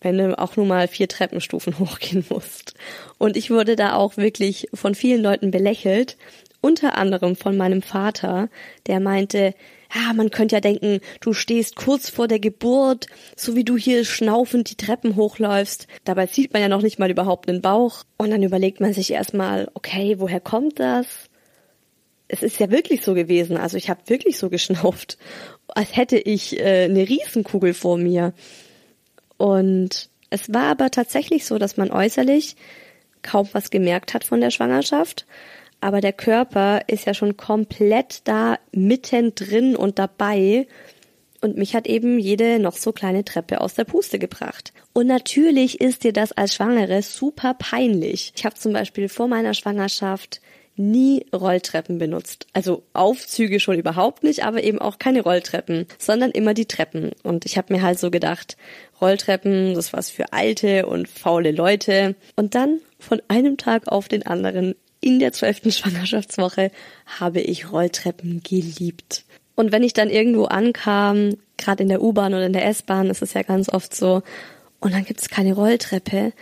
wenn 0.00 0.18
du 0.18 0.36
auch 0.38 0.56
nur 0.56 0.66
mal 0.66 0.88
vier 0.88 1.06
Treppenstufen 1.06 1.78
hochgehen 1.78 2.24
musst. 2.30 2.74
Und 3.18 3.36
ich 3.36 3.50
wurde 3.50 3.76
da 3.76 3.94
auch 3.94 4.16
wirklich 4.16 4.68
von 4.74 4.96
vielen 4.96 5.22
Leuten 5.22 5.52
belächelt, 5.52 6.16
unter 6.60 6.98
anderem 6.98 7.36
von 7.36 7.56
meinem 7.56 7.82
Vater, 7.82 8.48
der 8.88 8.98
meinte, 8.98 9.54
ja, 9.94 10.12
man 10.12 10.30
könnte 10.30 10.56
ja 10.56 10.60
denken, 10.60 11.00
du 11.20 11.32
stehst 11.32 11.76
kurz 11.76 12.10
vor 12.10 12.28
der 12.28 12.38
Geburt, 12.38 13.06
so 13.36 13.56
wie 13.56 13.64
du 13.64 13.76
hier 13.76 14.04
schnaufend 14.04 14.70
die 14.70 14.76
Treppen 14.76 15.16
hochläufst. 15.16 15.86
Dabei 16.04 16.26
sieht 16.26 16.52
man 16.52 16.60
ja 16.60 16.68
noch 16.68 16.82
nicht 16.82 16.98
mal 16.98 17.10
überhaupt 17.10 17.48
den 17.48 17.62
Bauch. 17.62 18.04
Und 18.18 18.30
dann 18.30 18.42
überlegt 18.42 18.80
man 18.80 18.92
sich 18.92 19.10
erstmal, 19.12 19.70
okay, 19.74 20.16
woher 20.18 20.40
kommt 20.40 20.78
das? 20.78 21.06
Es 22.28 22.42
ist 22.42 22.60
ja 22.60 22.70
wirklich 22.70 23.02
so 23.02 23.14
gewesen. 23.14 23.56
Also 23.56 23.78
ich 23.78 23.88
habe 23.88 24.00
wirklich 24.06 24.36
so 24.36 24.50
geschnauft, 24.50 25.16
als 25.68 25.96
hätte 25.96 26.18
ich 26.18 26.58
äh, 26.60 26.84
eine 26.84 27.08
Riesenkugel 27.08 27.72
vor 27.72 27.96
mir. 27.96 28.34
Und 29.38 30.10
es 30.28 30.52
war 30.52 30.64
aber 30.64 30.90
tatsächlich 30.90 31.46
so, 31.46 31.58
dass 31.58 31.78
man 31.78 31.90
äußerlich 31.90 32.56
kaum 33.22 33.48
was 33.52 33.70
gemerkt 33.70 34.12
hat 34.12 34.24
von 34.24 34.40
der 34.40 34.50
Schwangerschaft 34.50 35.26
aber 35.80 36.00
der 36.00 36.12
Körper 36.12 36.82
ist 36.86 37.06
ja 37.06 37.14
schon 37.14 37.36
komplett 37.36 38.22
da 38.24 38.58
mittendrin 38.72 39.76
und 39.76 39.98
dabei. 39.98 40.66
Und 41.40 41.56
mich 41.56 41.74
hat 41.74 41.86
eben 41.86 42.18
jede 42.18 42.58
noch 42.58 42.76
so 42.76 42.92
kleine 42.92 43.24
Treppe 43.24 43.60
aus 43.60 43.74
der 43.74 43.84
Puste 43.84 44.18
gebracht. 44.18 44.72
Und 44.92 45.06
natürlich 45.06 45.80
ist 45.80 46.02
dir 46.02 46.12
das 46.12 46.32
als 46.32 46.54
Schwangere 46.54 47.02
super 47.02 47.54
peinlich. 47.54 48.32
Ich 48.36 48.44
habe 48.44 48.56
zum 48.56 48.72
Beispiel 48.72 49.08
vor 49.08 49.28
meiner 49.28 49.54
Schwangerschaft 49.54 50.40
nie 50.78 51.26
Rolltreppen 51.32 51.98
benutzt. 51.98 52.46
Also 52.52 52.84
Aufzüge 52.92 53.60
schon 53.60 53.78
überhaupt 53.78 54.22
nicht, 54.22 54.44
aber 54.44 54.62
eben 54.62 54.78
auch 54.78 54.98
keine 54.98 55.22
Rolltreppen, 55.22 55.86
sondern 55.98 56.30
immer 56.30 56.54
die 56.54 56.66
Treppen. 56.66 57.12
Und 57.22 57.46
ich 57.46 57.58
habe 57.58 57.74
mir 57.74 57.82
halt 57.82 57.98
so 57.98 58.10
gedacht, 58.10 58.56
Rolltreppen, 59.00 59.74
das 59.74 59.92
was 59.92 60.10
für 60.10 60.32
alte 60.32 60.86
und 60.86 61.08
faule 61.08 61.50
Leute. 61.50 62.14
Und 62.36 62.54
dann 62.54 62.80
von 62.98 63.20
einem 63.28 63.56
Tag 63.56 63.88
auf 63.88 64.08
den 64.08 64.24
anderen 64.26 64.74
in 65.08 65.18
der 65.18 65.32
zwölften 65.32 65.72
Schwangerschaftswoche 65.72 66.70
habe 67.18 67.40
ich 67.40 67.72
Rolltreppen 67.72 68.42
geliebt. 68.42 69.24
Und 69.54 69.72
wenn 69.72 69.82
ich 69.82 69.94
dann 69.94 70.10
irgendwo 70.10 70.44
ankam, 70.44 71.36
gerade 71.56 71.82
in 71.82 71.88
der 71.88 72.02
U-Bahn 72.02 72.34
oder 72.34 72.46
in 72.46 72.52
der 72.52 72.66
S-Bahn, 72.66 73.10
ist 73.10 73.22
es 73.22 73.32
ja 73.32 73.42
ganz 73.42 73.68
oft 73.68 73.94
so, 73.94 74.22
und 74.80 74.94
dann 74.94 75.04
gibt 75.04 75.20
es 75.20 75.28
keine 75.28 75.54
Rolltreppe, 75.54 76.32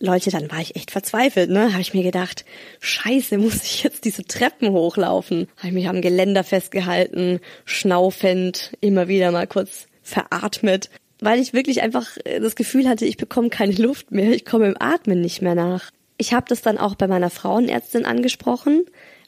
Leute, 0.00 0.30
dann 0.30 0.50
war 0.50 0.60
ich 0.60 0.76
echt 0.76 0.90
verzweifelt, 0.90 1.50
ne? 1.50 1.72
Habe 1.72 1.80
ich 1.80 1.94
mir 1.94 2.04
gedacht, 2.04 2.44
scheiße, 2.80 3.38
muss 3.38 3.64
ich 3.64 3.82
jetzt 3.82 4.04
diese 4.04 4.24
Treppen 4.24 4.70
hochlaufen? 4.70 5.48
Habe 5.56 5.68
ich 5.68 5.72
mich 5.72 5.88
am 5.88 6.02
Geländer 6.02 6.44
festgehalten, 6.44 7.40
schnaufend, 7.64 8.76
immer 8.80 9.08
wieder 9.08 9.32
mal 9.32 9.46
kurz 9.46 9.86
veratmet, 10.02 10.90
weil 11.20 11.40
ich 11.40 11.52
wirklich 11.52 11.82
einfach 11.82 12.06
das 12.24 12.54
Gefühl 12.54 12.88
hatte, 12.88 13.06
ich 13.06 13.16
bekomme 13.16 13.48
keine 13.48 13.74
Luft 13.74 14.12
mehr, 14.12 14.30
ich 14.30 14.44
komme 14.44 14.66
im 14.66 14.76
Atmen 14.78 15.20
nicht 15.20 15.42
mehr 15.42 15.54
nach. 15.54 15.90
Ich 16.18 16.34
habe 16.34 16.46
das 16.48 16.62
dann 16.62 16.78
auch 16.78 16.96
bei 16.96 17.06
meiner 17.06 17.30
Frauenärztin 17.30 18.04
angesprochen, 18.04 18.84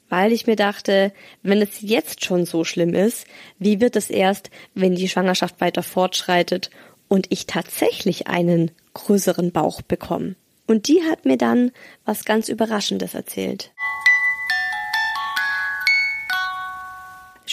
weil 0.08 0.32
ich 0.32 0.48
mir 0.48 0.56
dachte, 0.56 1.12
wenn 1.42 1.62
es 1.62 1.80
jetzt 1.80 2.24
schon 2.24 2.44
so 2.44 2.64
schlimm 2.64 2.94
ist, 2.94 3.26
wie 3.60 3.80
wird 3.80 3.94
es 3.94 4.10
erst, 4.10 4.50
wenn 4.74 4.96
die 4.96 5.08
Schwangerschaft 5.08 5.60
weiter 5.60 5.84
fortschreitet 5.84 6.70
und 7.06 7.28
ich 7.30 7.46
tatsächlich 7.46 8.26
einen 8.26 8.72
größeren 8.94 9.52
Bauch 9.52 9.82
bekomme? 9.82 10.34
Und 10.66 10.88
die 10.88 11.02
hat 11.08 11.24
mir 11.24 11.36
dann 11.36 11.70
was 12.04 12.24
ganz 12.24 12.48
Überraschendes 12.48 13.14
erzählt. 13.14 13.72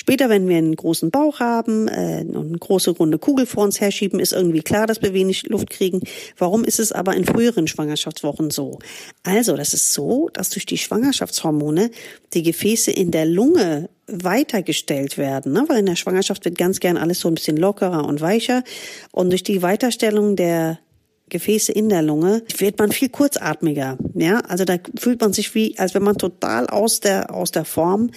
Später, 0.07 0.29
wenn 0.29 0.47
wir 0.47 0.55
einen 0.55 0.73
großen 0.73 1.11
Bauch 1.11 1.41
haben 1.41 1.89
äh, 1.89 2.23
und 2.25 2.47
eine 2.47 2.57
große 2.57 2.91
runde 2.91 3.19
Kugel 3.19 3.45
vor 3.45 3.65
uns 3.65 3.81
herschieben, 3.81 4.21
ist 4.21 4.31
irgendwie 4.31 4.61
klar, 4.61 4.87
dass 4.87 5.01
wir 5.01 5.13
wenig 5.13 5.49
Luft 5.49 5.69
kriegen. 5.69 5.99
Warum 6.37 6.63
ist 6.63 6.79
es 6.79 6.93
aber 6.93 7.13
in 7.13 7.25
früheren 7.25 7.67
Schwangerschaftswochen 7.67 8.49
so? 8.49 8.79
Also, 9.23 9.57
das 9.57 9.73
ist 9.73 9.91
so, 9.91 10.29
dass 10.31 10.49
durch 10.49 10.65
die 10.65 10.77
Schwangerschaftshormone 10.77 11.91
die 12.33 12.41
Gefäße 12.41 12.89
in 12.89 13.11
der 13.11 13.25
Lunge 13.25 13.89
weitergestellt 14.07 15.17
werden, 15.17 15.51
ne? 15.51 15.65
weil 15.67 15.79
in 15.79 15.87
der 15.87 15.97
Schwangerschaft 15.97 16.45
wird 16.45 16.57
ganz 16.57 16.79
gern 16.79 16.95
alles 16.95 17.19
so 17.19 17.27
ein 17.27 17.35
bisschen 17.35 17.57
lockerer 17.57 18.05
und 18.05 18.21
weicher 18.21 18.63
und 19.11 19.31
durch 19.31 19.43
die 19.43 19.61
Weiterstellung 19.61 20.37
der 20.37 20.79
Gefäße 21.27 21.73
in 21.73 21.89
der 21.89 22.01
Lunge 22.01 22.43
wird 22.57 22.79
man 22.79 22.93
viel 22.93 23.09
kurzatmiger, 23.09 23.97
ja, 24.13 24.39
also 24.39 24.63
da 24.63 24.77
fühlt 24.97 25.19
man 25.19 25.33
sich 25.33 25.53
wie, 25.55 25.77
als 25.77 25.93
wenn 25.93 26.03
man 26.03 26.17
total 26.17 26.67
aus 26.67 27.01
der 27.01 27.33
aus 27.35 27.51
der 27.51 27.65
Form 27.65 28.11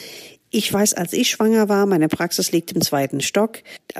ich 0.52 0.72
weiß, 0.72 0.94
als 0.94 1.12
ich 1.12 1.30
schwanger 1.30 1.68
war, 1.68 1.86
meine 1.86 2.08
Praxis 2.08 2.50
liegt 2.50 2.72
im 2.72 2.80
zweiten 2.82 3.20
Stock. 3.20 3.58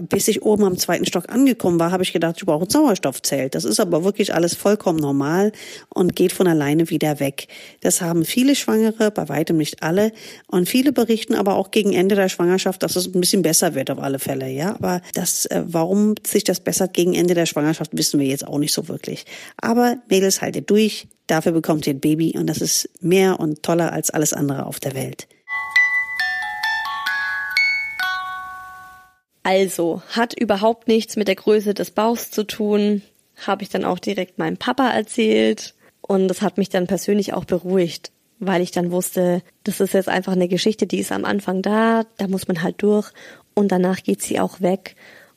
Bis 0.09 0.27
ich 0.27 0.43
oben 0.43 0.65
am 0.65 0.79
zweiten 0.79 1.07
Stock 1.07 1.29
angekommen 1.29 1.79
war, 1.79 1.93
habe 1.93 2.03
ich 2.03 2.13
gedacht, 2.13 2.37
ich 2.39 2.45
brauche 2.45 2.65
ein 2.65 2.71
Sauerstoffzelt. 2.71 3.55
Das 3.55 3.65
ist 3.65 3.79
aber 3.79 4.03
wirklich 4.03 4.35
alles 4.35 4.57
vollkommen 4.57 4.99
normal 4.99 5.53
und 5.89 6.17
geht 6.17 6.33
von 6.33 6.49
alleine 6.49 6.91
wieder 6.91 7.21
weg. 7.21 7.47
Das 7.83 8.01
haben 8.01 8.25
viele 8.25 8.57
Schwangere, 8.57 9.13
bei 9.13 9.29
weitem 9.29 9.59
nicht 9.59 9.85
alle. 9.85 10.13
Und 10.49 10.69
viele 10.69 10.93
berichten 10.93 11.37
aber 11.37 11.55
auch 11.55 11.71
gegen 11.71 11.93
Ende 11.93 12.17
der 12.17 12.29
Schwangerschaft, 12.29 12.83
dass 12.83 12.97
es 12.97 13.07
ein 13.07 13.21
bisschen 13.21 13.43
besser 13.43 13.77
wird 13.77 13.89
auf 13.91 14.01
alle 14.01 14.19
Fälle. 14.19 14.49
Ja, 14.49 14.75
aber 14.75 15.03
das, 15.15 15.47
äh, 15.47 15.63
warum 15.67 16.17
sich 16.27 16.43
das 16.43 16.59
bessert 16.59 16.95
gegen 16.95 17.15
Ende 17.15 17.35
der 17.35 17.47
Schwangerschaft, 17.47 17.97
wissen 17.97 18.19
wir 18.19 18.27
jetzt 18.27 18.47
auch 18.47 18.59
nicht 18.59 18.73
so 18.73 18.89
wirklich. 18.89 19.25
Aber 19.57 19.99
Mädels, 20.09 20.43
haltet 20.43 20.69
durch. 20.69 21.07
Dafür 21.29 21.53
bekommt 21.53 21.87
ihr 21.87 21.95
ein 21.95 22.01
Baby 22.01 22.35
und 22.37 22.49
das 22.49 22.61
ist 22.61 22.89
mehr 23.01 23.39
und 23.39 23.63
toller 23.63 23.93
als 23.93 24.11
alles 24.11 24.33
andere 24.33 24.67
auf 24.67 24.81
der 24.81 24.95
Welt. 24.95 25.29
Also, 29.43 30.03
hat 30.11 30.39
überhaupt 30.39 30.89
nichts 30.89 31.17
mit 31.17 31.29
der 31.29 31.35
Größe 31.35 31.75
des 31.75 31.91
Bauchs 31.91 32.31
zu 32.31 32.45
tun, 32.45 33.03
habe 33.47 33.63
ich 33.63 33.71
dann 33.71 33.85
auch 33.85 33.99
direkt 33.99 34.39
meinem 34.39 34.59
Papa 34.59 34.91
erzählt 34.91 35.75
und 36.03 36.29
das 36.29 36.43
hat 36.43 36.59
mich 36.59 36.69
dann 36.69 36.87
persönlich 36.87 37.33
auch 37.33 37.47
beruhigt, 37.47 38.13
weil 38.39 38.61
ich 38.61 38.71
dann 38.71 38.91
wusste, 38.91 39.43
das 39.65 39.81
ist 39.81 39.95
jetzt 39.95 40.09
einfach 40.09 40.33
eine 40.33 40.49
Geschichte, 40.49 40.87
die 40.87 40.99
ist 40.99 41.13
am 41.13 41.25
Anfang 41.25 41.63
da, 41.63 42.05
da 42.19 42.29
muss 42.29 42.49
man 42.49 42.63
halt 42.63 42.83
durch 42.83 43.11
und 43.55 43.73
danach 43.73 44.03
geht 44.03 44.21
sie 44.21 44.41
auch 44.41 44.61
weg 44.61 44.95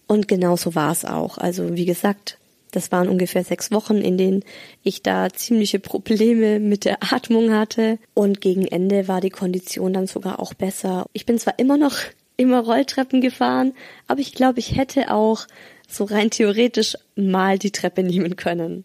und 0.08 0.28
genauso 0.28 0.76
war 0.76 0.92
es 0.92 1.06
auch. 1.06 1.38
Also, 1.38 1.76
wie 1.76 1.86
gesagt, 1.86 2.38
das 2.74 2.92
waren 2.92 3.08
ungefähr 3.08 3.44
sechs 3.44 3.72
Wochen, 3.72 3.98
in 3.98 4.18
denen 4.18 4.44
ich 4.82 5.04
da 5.04 5.30
ziemliche 5.32 5.80
Probleme 5.80 6.60
mit 6.60 6.86
der 6.86 6.98
Atmung 7.14 7.54
hatte. 7.54 8.00
Und 8.16 8.42
gegen 8.42 8.66
Ende 8.68 9.08
war 9.08 9.22
die 9.22 9.30
Kondition 9.30 9.94
dann 9.94 10.08
sogar 10.08 10.40
auch 10.40 10.56
besser. 10.56 11.06
Ich 11.14 11.26
bin 11.26 11.38
zwar 11.38 11.60
immer 11.60 11.78
noch 11.78 11.96
immer 12.38 12.60
Rolltreppen 12.60 13.22
gefahren, 13.22 13.74
aber 14.08 14.22
ich 14.22 14.34
glaube, 14.34 14.60
ich 14.60 14.76
hätte 14.76 15.12
auch 15.12 15.48
so 15.88 16.04
rein 16.06 16.30
theoretisch 16.30 16.98
mal 17.16 17.60
die 17.60 17.72
Treppe 17.72 18.04
nehmen 18.04 18.36
können. 18.36 18.84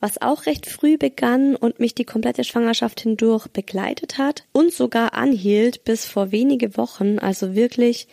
Was 0.00 0.22
auch 0.22 0.46
recht 0.46 0.66
früh 0.66 0.96
begann 0.96 1.54
und 1.54 1.78
mich 1.78 1.94
die 1.94 2.04
komplette 2.04 2.42
Schwangerschaft 2.42 3.00
hindurch 3.00 3.48
begleitet 3.48 4.16
hat 4.16 4.44
und 4.52 4.72
sogar 4.72 5.14
anhielt 5.14 5.84
bis 5.84 6.06
vor 6.06 6.32
wenige 6.32 6.76
Wochen, 6.76 7.18
also 7.18 7.54
wirklich 7.54 8.08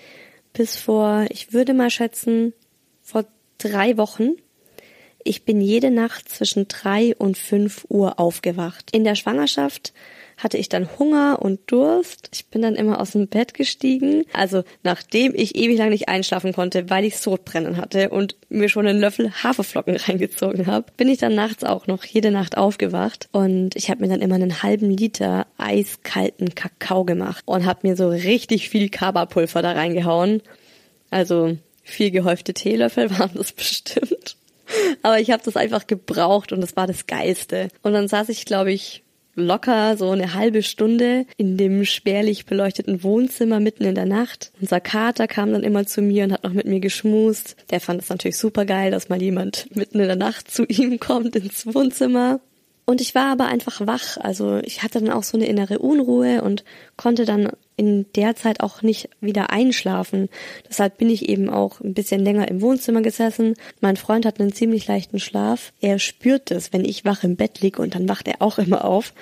bis 0.52 0.76
vor, 0.76 1.26
ich 1.30 1.54
würde 1.54 1.74
mal 1.74 1.90
schätzen, 1.90 2.54
vor 3.02 3.26
drei 3.58 3.98
Wochen. 3.98 4.32
Ich 5.24 5.46
bin 5.46 5.62
jede 5.62 5.92
Nacht 5.92 6.30
zwischen 6.30 6.68
drei 6.68 7.16
und 7.16 7.38
fünf 7.38 7.86
Uhr 7.90 8.20
aufgewacht. 8.20 8.90
In 8.92 9.04
der 9.04 9.16
Schwangerschaft 9.16 9.94
hatte 10.38 10.58
ich 10.58 10.70
dann 10.70 10.88
Hunger 11.00 11.40
und 11.42 11.60
Durst. 11.68 12.30
Ich 12.32 12.48
bin 12.48 12.62
dann 12.62 12.76
immer 12.76 13.02
aus 13.02 13.12
dem 13.12 13.28
Bett 13.28 13.54
gestiegen. 13.56 14.24
Also 14.34 14.64
nachdem 14.84 15.34
ich 15.36 15.56
ewig 15.56 15.78
lang 15.78 15.90
nicht 15.90 16.08
einschlafen 16.08 16.54
konnte, 16.54 16.90
weil 16.90 17.06
ich 17.06 17.18
Sodbrennen 17.18 17.78
hatte 17.78 18.10
und 18.10 18.36
mir 18.50 18.70
schon 18.70 18.88
einen 18.88 19.00
Löffel 19.00 19.32
Haferflocken 19.44 19.96
reingezogen 20.08 20.68
habe, 20.68 20.86
bin 20.96 21.10
ich 21.10 21.18
dann 21.18 21.36
nachts 21.36 21.64
auch 21.64 21.88
noch 21.88 22.04
jede 22.06 22.32
Nacht 22.32 22.58
aufgewacht 22.58 23.28
und 23.32 23.76
ich 23.76 23.90
habe 23.90 24.02
mir 24.02 24.10
dann 24.10 24.22
immer 24.22 24.36
einen 24.36 24.62
halben 24.62 24.90
Liter 24.90 25.48
eiskalten 25.58 26.54
Kakao 26.54 27.04
gemacht 27.04 27.44
und 27.46 27.66
habe 27.66 27.88
mir 27.88 27.96
so 27.96 28.10
richtig 28.10 28.70
viel 28.70 28.90
Kaba-Pulver 28.90 29.62
da 29.62 29.72
reingehauen. 29.72 30.42
Also 31.10 31.58
vier 31.84 32.12
gehäufte 32.12 32.54
Teelöffel 32.54 33.10
waren 33.20 33.32
das 33.34 33.52
bestimmt. 33.52 34.38
Aber 35.02 35.20
ich 35.20 35.32
habe 35.32 35.42
das 35.44 35.56
einfach 35.56 35.88
gebraucht 35.88 36.52
und 36.52 36.62
das 36.62 36.76
war 36.76 36.88
das 36.88 37.08
Geilste. 37.08 37.70
Und 37.82 37.94
dann 37.94 38.08
saß 38.08 38.30
ich, 38.30 38.46
glaube 38.46 38.74
ich, 38.74 39.04
locker 39.38 39.96
so 39.96 40.10
eine 40.10 40.34
halbe 40.34 40.64
Stunde 40.64 41.26
in 41.38 41.56
dem 41.58 41.86
spärlich 41.86 42.46
beleuchteten 42.46 43.04
Wohnzimmer 43.04 43.60
mitten 43.60 43.86
in 43.86 43.96
der 43.96 44.06
Nacht. 44.06 44.52
Unser 44.60 44.82
Kater 44.82 45.28
kam 45.28 45.54
dann 45.54 45.64
immer 45.64 45.86
zu 45.86 46.02
mir 46.02 46.26
und 46.26 46.34
hat 46.34 46.44
noch 46.44 46.54
mit 46.54 46.66
mir 46.66 46.80
geschmust. 46.80 47.56
Der 47.70 47.80
fand 47.80 48.02
es 48.02 48.10
natürlich 48.10 48.38
super 48.38 48.66
geil, 48.66 48.92
dass 48.92 49.10
mal 49.10 49.22
jemand 49.22 49.74
mitten 49.76 50.00
in 50.00 50.08
der 50.08 50.16
Nacht 50.16 50.52
zu 50.52 50.66
ihm 50.66 51.00
kommt 51.00 51.36
ins 51.36 51.66
Wohnzimmer. 51.74 52.42
Und 52.90 53.02
ich 53.02 53.16
war 53.16 53.34
aber 53.34 53.48
einfach 53.48 53.86
wach. 53.86 54.16
Also 54.16 54.60
ich 54.64 54.82
hatte 54.82 55.02
dann 55.02 55.12
auch 55.12 55.24
so 55.24 55.38
eine 55.38 55.46
innere 55.46 55.80
Unruhe 55.80 56.42
und 56.42 56.64
konnte 56.96 57.26
dann 57.26 57.52
in 57.76 58.06
der 58.14 58.38
Zeit 58.38 58.62
auch 58.62 58.82
nicht 58.82 59.10
wieder 59.20 59.50
einschlafen. 59.50 60.30
Deshalb 60.70 60.98
bin 60.98 61.10
ich 61.10 61.28
eben 61.28 61.50
auch 61.50 61.82
ein 61.82 61.94
bisschen 61.94 62.24
länger 62.24 62.48
im 62.48 62.62
Wohnzimmer 62.62 63.02
gesessen. 63.02 63.56
Mein 63.82 63.98
Freund 63.98 64.26
hat 64.26 64.40
einen 64.40 64.54
ziemlich 64.54 64.88
leichten 64.88 65.20
Schlaf. 65.20 65.74
Er 65.82 66.00
spürt 66.00 66.50
es, 66.50 66.72
wenn 66.72 66.86
ich 66.86 67.04
wach 67.04 67.26
im 67.26 67.36
Bett 67.36 67.60
liege 67.60 67.82
und 67.82 67.94
dann 67.94 68.08
wacht 68.08 68.26
er 68.26 68.42
auch 68.42 68.58
immer 68.58 68.86
auf. 68.86 69.14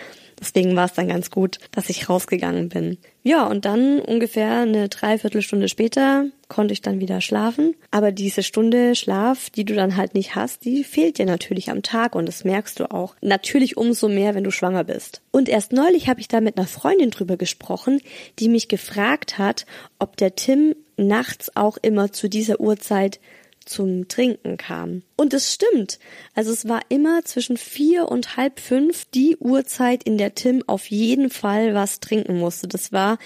Deswegen 0.45 0.75
war 0.75 0.85
es 0.85 0.93
dann 0.93 1.07
ganz 1.07 1.31
gut, 1.31 1.57
dass 1.71 1.89
ich 1.89 2.07
rausgegangen 2.07 2.69
bin. 2.69 2.99
Ja, 3.23 3.47
und 3.47 3.65
dann 3.65 3.99
ungefähr 3.99 4.59
eine 4.59 4.89
Dreiviertelstunde 4.89 5.69
später 5.69 6.27
konnte 6.47 6.73
ich 6.73 6.83
dann 6.83 6.99
wieder 6.99 7.19
schlafen. 7.19 7.75
Aber 7.89 8.11
diese 8.11 8.43
Stunde 8.43 8.93
Schlaf, 8.93 9.49
die 9.49 9.65
du 9.65 9.73
dann 9.73 9.97
halt 9.97 10.13
nicht 10.13 10.35
hast, 10.35 10.63
die 10.63 10.83
fehlt 10.83 11.17
dir 11.17 11.25
natürlich 11.25 11.71
am 11.71 11.81
Tag 11.81 12.13
und 12.13 12.27
das 12.27 12.43
merkst 12.43 12.79
du 12.79 12.91
auch. 12.91 13.15
Natürlich 13.21 13.75
umso 13.75 14.07
mehr, 14.07 14.35
wenn 14.35 14.43
du 14.43 14.51
schwanger 14.51 14.83
bist. 14.83 15.21
Und 15.31 15.49
erst 15.49 15.73
neulich 15.73 16.07
habe 16.07 16.19
ich 16.19 16.27
da 16.27 16.41
mit 16.41 16.59
einer 16.59 16.67
Freundin 16.67 17.09
drüber 17.09 17.37
gesprochen, 17.37 17.99
die 18.37 18.47
mich 18.47 18.67
gefragt 18.67 19.39
hat, 19.39 19.65
ob 19.97 20.15
der 20.17 20.35
Tim 20.35 20.75
nachts 20.95 21.55
auch 21.55 21.77
immer 21.81 22.11
zu 22.11 22.29
dieser 22.29 22.59
Uhrzeit 22.59 23.19
zum 23.65 24.07
Trinken 24.07 24.57
kam. 24.57 25.01
Und 25.15 25.33
es 25.33 25.53
stimmt. 25.53 25.99
Also 26.33 26.51
es 26.51 26.67
war 26.67 26.81
immer 26.89 27.23
zwischen 27.25 27.57
vier 27.57 28.09
und 28.09 28.37
halb 28.37 28.59
fünf 28.59 29.05
die 29.05 29.35
Uhrzeit, 29.37 30.03
in 30.03 30.17
der 30.17 30.35
Tim 30.35 30.63
auf 30.67 30.87
jeden 30.87 31.29
Fall 31.29 31.73
was 31.73 31.99
trinken 31.99 32.37
musste. 32.37 32.67
Das 32.67 32.91
war 32.91 33.17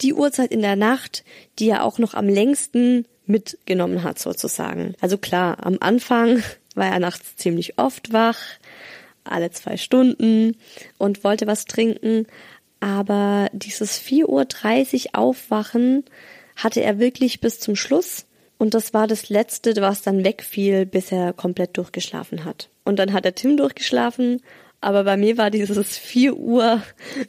die 0.00 0.14
Uhrzeit 0.14 0.52
in 0.52 0.62
der 0.62 0.76
Nacht, 0.76 1.24
die 1.58 1.68
er 1.70 1.84
auch 1.84 1.98
noch 1.98 2.14
am 2.14 2.28
längsten 2.28 3.06
mitgenommen 3.26 4.02
hat 4.02 4.18
sozusagen. 4.18 4.94
Also 5.00 5.18
klar, 5.18 5.64
am 5.64 5.78
Anfang 5.80 6.42
war 6.74 6.86
er 6.86 7.00
nachts 7.00 7.36
ziemlich 7.36 7.78
oft 7.78 8.12
wach, 8.12 8.38
alle 9.24 9.50
zwei 9.50 9.76
Stunden 9.76 10.56
und 10.98 11.24
wollte 11.24 11.46
was 11.46 11.64
trinken. 11.64 12.26
Aber 12.80 13.48
dieses 13.52 14.00
4.30 14.00 14.26
Uhr 15.06 15.18
Aufwachen 15.18 16.04
hatte 16.54 16.82
er 16.82 16.98
wirklich 16.98 17.40
bis 17.40 17.58
zum 17.58 17.74
Schluss. 17.74 18.26
Und 18.58 18.74
das 18.74 18.94
war 18.94 19.06
das 19.06 19.28
Letzte, 19.28 19.74
was 19.80 20.02
dann 20.02 20.24
wegfiel, 20.24 20.86
bis 20.86 21.12
er 21.12 21.32
komplett 21.32 21.76
durchgeschlafen 21.76 22.44
hat. 22.44 22.70
Und 22.84 22.98
dann 22.98 23.12
hat 23.12 23.24
der 23.24 23.34
Tim 23.34 23.56
durchgeschlafen, 23.56 24.40
aber 24.80 25.04
bei 25.04 25.16
mir 25.16 25.36
war 25.36 25.50
dieses 25.50 25.98
4 25.98 26.36
Uhr, 26.36 26.82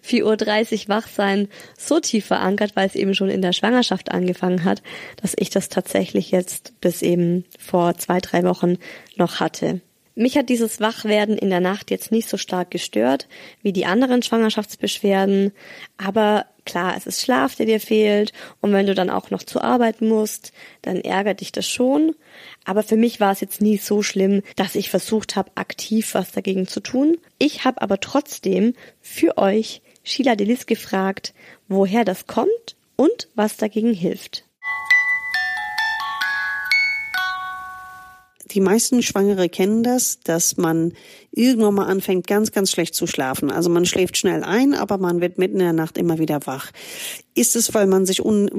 4.30 0.06 0.84
Uhr 0.84 0.90
Wachsein 0.90 1.48
so 1.78 2.00
tief 2.00 2.26
verankert, 2.26 2.76
weil 2.76 2.88
es 2.88 2.96
eben 2.96 3.16
schon 3.16 3.30
in 3.30 3.42
der 3.42 3.54
Schwangerschaft 3.54 4.12
angefangen 4.12 4.64
hat, 4.64 4.82
dass 5.22 5.34
ich 5.38 5.50
das 5.50 5.70
tatsächlich 5.70 6.32
jetzt 6.32 6.80
bis 6.82 7.02
eben 7.02 7.46
vor 7.60 7.96
zwei, 7.98 8.20
drei 8.20 8.44
Wochen 8.44 8.78
noch 9.16 9.40
hatte. 9.40 9.82
Mich 10.20 10.36
hat 10.36 10.50
dieses 10.50 10.80
Wachwerden 10.80 11.38
in 11.38 11.52
der 11.52 11.60
Nacht 11.60 11.92
jetzt 11.92 12.12
nicht 12.12 12.28
so 12.28 12.38
stark 12.38 12.72
gestört 12.72 13.28
wie 13.62 13.72
die 13.72 13.86
anderen 13.86 14.24
Schwangerschaftsbeschwerden, 14.24 15.52
aber 15.98 16.48
klar, 16.66 16.96
es 16.98 17.06
ist 17.06 17.22
Schlaf, 17.22 17.54
der 17.54 17.68
dir 17.68 17.80
fehlt 17.80 18.34
und 18.60 18.74
wenn 18.74 18.88
du 18.88 18.96
dann 18.96 19.12
auch 19.12 19.30
noch 19.30 19.44
zur 19.44 19.64
Arbeit 19.64 20.02
musst, 20.02 20.54
dann 20.82 21.02
ärgert 21.02 21.42
dich 21.42 21.52
das 21.52 21.70
schon. 21.70 22.16
Aber 22.66 22.82
für 22.82 22.98
mich 22.98 23.20
war 23.20 23.32
es 23.32 23.42
jetzt 23.42 23.62
nie 23.62 23.78
so 23.78 24.02
schlimm, 24.02 24.42
dass 24.56 24.74
ich 24.74 24.90
versucht 24.90 25.36
habe, 25.36 25.52
aktiv 25.54 26.16
was 26.16 26.32
dagegen 26.32 26.68
zu 26.68 26.80
tun. 26.80 27.20
Ich 27.38 27.64
habe 27.64 27.80
aber 27.84 28.00
trotzdem 28.00 28.74
für 29.00 29.38
euch 29.38 29.84
Sheila 30.02 30.36
Delis 30.36 30.66
gefragt, 30.66 31.36
woher 31.68 32.06
das 32.06 32.26
kommt 32.26 32.76
und 32.96 33.28
was 33.36 33.58
dagegen 33.58 33.94
hilft. 33.94 34.47
Die 38.58 38.62
meisten 38.62 39.04
Schwangere 39.04 39.50
kennen 39.50 39.84
das, 39.84 40.20
dass 40.22 40.58
man 40.58 40.94
irgendwann 41.30 41.76
mal 41.76 41.86
anfängt, 41.86 42.26
ganz, 42.26 42.52
ganz 42.52 42.72
schlecht 42.72 42.96
zu 42.96 43.06
schlafen. 43.06 43.52
Also 43.52 43.70
man 43.70 43.86
schläft 43.86 44.18
schnell 44.18 44.44
ein, 44.44 44.74
aber 44.74 44.98
man 44.98 45.22
wird 45.22 45.38
mitten 45.38 45.58
in 45.58 45.66
der 45.66 45.74
Nacht 45.74 45.96
immer 45.96 46.18
wieder 46.18 46.40
wach. 46.48 46.72
Ist 47.36 47.56
es, 47.56 47.76
weil 47.76 47.86
man 47.86 48.08
sich 48.08 48.26
un, 48.26 48.50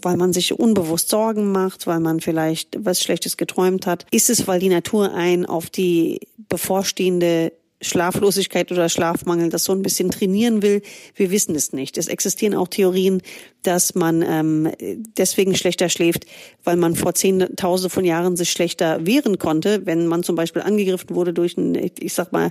weil 0.00 0.16
man 0.16 0.32
sich 0.32 0.58
unbewusst 0.58 1.10
Sorgen 1.10 1.52
macht, 1.52 1.86
weil 1.86 2.00
man 2.00 2.20
vielleicht 2.20 2.82
was 2.82 3.02
Schlechtes 3.02 3.36
geträumt 3.36 3.86
hat? 3.86 4.06
Ist 4.10 4.30
es, 4.30 4.46
weil 4.46 4.60
die 4.60 4.70
Natur 4.70 5.12
ein 5.12 5.44
auf 5.44 5.68
die 5.68 6.20
bevorstehende 6.48 7.52
Schlaflosigkeit 7.80 8.72
oder 8.72 8.88
Schlafmangel 8.88 9.50
das 9.50 9.64
so 9.64 9.72
ein 9.72 9.82
bisschen 9.82 10.10
trainieren 10.10 10.62
will. 10.62 10.82
Wir 11.14 11.30
wissen 11.30 11.54
es 11.54 11.72
nicht. 11.72 11.96
Es 11.96 12.08
existieren 12.08 12.54
auch 12.54 12.68
Theorien, 12.68 13.22
dass 13.62 13.94
man 13.94 14.22
ähm, 14.22 14.72
deswegen 15.16 15.54
schlechter 15.54 15.88
schläft, 15.88 16.26
weil 16.64 16.76
man 16.76 16.94
vor 16.94 17.14
zehntausende 17.14 17.90
von 17.90 18.04
Jahren 18.04 18.36
sich 18.36 18.50
schlechter 18.50 19.04
wehren 19.06 19.38
konnte, 19.38 19.84
wenn 19.84 20.06
man 20.06 20.22
zum 20.22 20.36
Beispiel 20.36 20.62
angegriffen 20.62 21.14
wurde 21.14 21.32
durch 21.32 21.58
einen, 21.58 21.74
ich 21.74 22.14
sag 22.14 22.32
mal, 22.32 22.50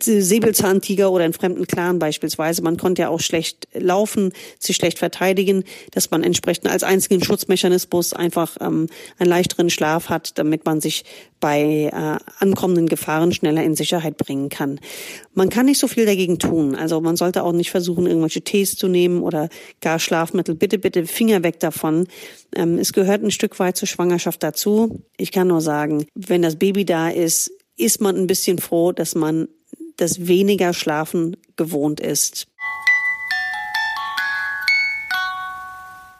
Säbelzahntiger 0.00 1.10
oder 1.10 1.24
einen 1.24 1.32
fremden 1.32 1.66
Clan 1.66 1.98
beispielsweise. 1.98 2.62
Man 2.62 2.76
konnte 2.76 3.02
ja 3.02 3.08
auch 3.08 3.20
schlecht 3.20 3.68
laufen, 3.72 4.32
sich 4.58 4.76
schlecht 4.76 4.98
verteidigen, 4.98 5.64
dass 5.92 6.10
man 6.10 6.22
entsprechend 6.22 6.68
als 6.68 6.82
einzigen 6.82 7.22
Schutzmechanismus 7.22 8.12
einfach 8.12 8.56
ähm, 8.60 8.88
einen 9.18 9.28
leichteren 9.28 9.70
Schlaf 9.70 10.08
hat, 10.08 10.38
damit 10.38 10.64
man 10.64 10.80
sich 10.80 11.04
bei 11.40 11.90
äh, 11.92 12.18
ankommenden 12.38 12.88
Gefahren 12.88 13.32
schneller 13.32 13.62
in 13.62 13.74
Sicherheit 13.74 14.16
bringen 14.16 14.45
kann. 14.48 14.80
Man 15.34 15.48
kann 15.48 15.66
nicht 15.66 15.78
so 15.78 15.88
viel 15.88 16.06
dagegen 16.06 16.38
tun. 16.38 16.74
Also 16.74 17.00
man 17.00 17.16
sollte 17.16 17.42
auch 17.42 17.52
nicht 17.52 17.70
versuchen, 17.70 18.06
irgendwelche 18.06 18.42
Tees 18.42 18.76
zu 18.76 18.88
nehmen 18.88 19.22
oder 19.22 19.48
gar 19.80 19.98
Schlafmittel. 19.98 20.54
Bitte, 20.54 20.78
bitte 20.78 21.06
Finger 21.06 21.42
weg 21.42 21.60
davon. 21.60 22.08
Ähm, 22.54 22.78
es 22.78 22.92
gehört 22.92 23.22
ein 23.22 23.30
Stück 23.30 23.58
weit 23.58 23.76
zur 23.76 23.88
Schwangerschaft 23.88 24.42
dazu. 24.42 25.02
Ich 25.16 25.32
kann 25.32 25.48
nur 25.48 25.60
sagen, 25.60 26.06
wenn 26.14 26.42
das 26.42 26.56
Baby 26.56 26.84
da 26.84 27.08
ist, 27.08 27.50
ist 27.76 28.00
man 28.00 28.16
ein 28.16 28.26
bisschen 28.26 28.58
froh, 28.58 28.92
dass 28.92 29.14
man 29.14 29.48
das 29.96 30.26
weniger 30.26 30.72
Schlafen 30.72 31.36
gewohnt 31.56 32.00
ist. 32.00 32.46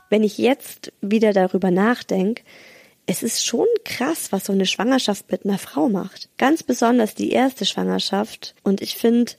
Wenn 0.09 0.23
ich 0.23 0.39
jetzt 0.39 0.93
wieder 1.01 1.33
darüber 1.33 1.71
nachdenke, 1.71 2.43
es 3.07 3.23
ist 3.23 3.47
schon 3.47 3.67
krass, 3.85 4.33
was 4.33 4.47
so 4.47 4.53
eine 4.53 4.67
Schwangerschaft 4.67 5.31
mit 5.31 5.45
einer 5.45 5.59
Frau 5.59 5.89
macht. 5.89 6.29
Ganz 6.39 6.65
besonders 6.65 7.15
die 7.15 7.31
erste 7.31 7.65
Schwangerschaft. 7.65 8.55
Und 8.65 8.83
ich 8.83 8.97
finde, 8.97 9.33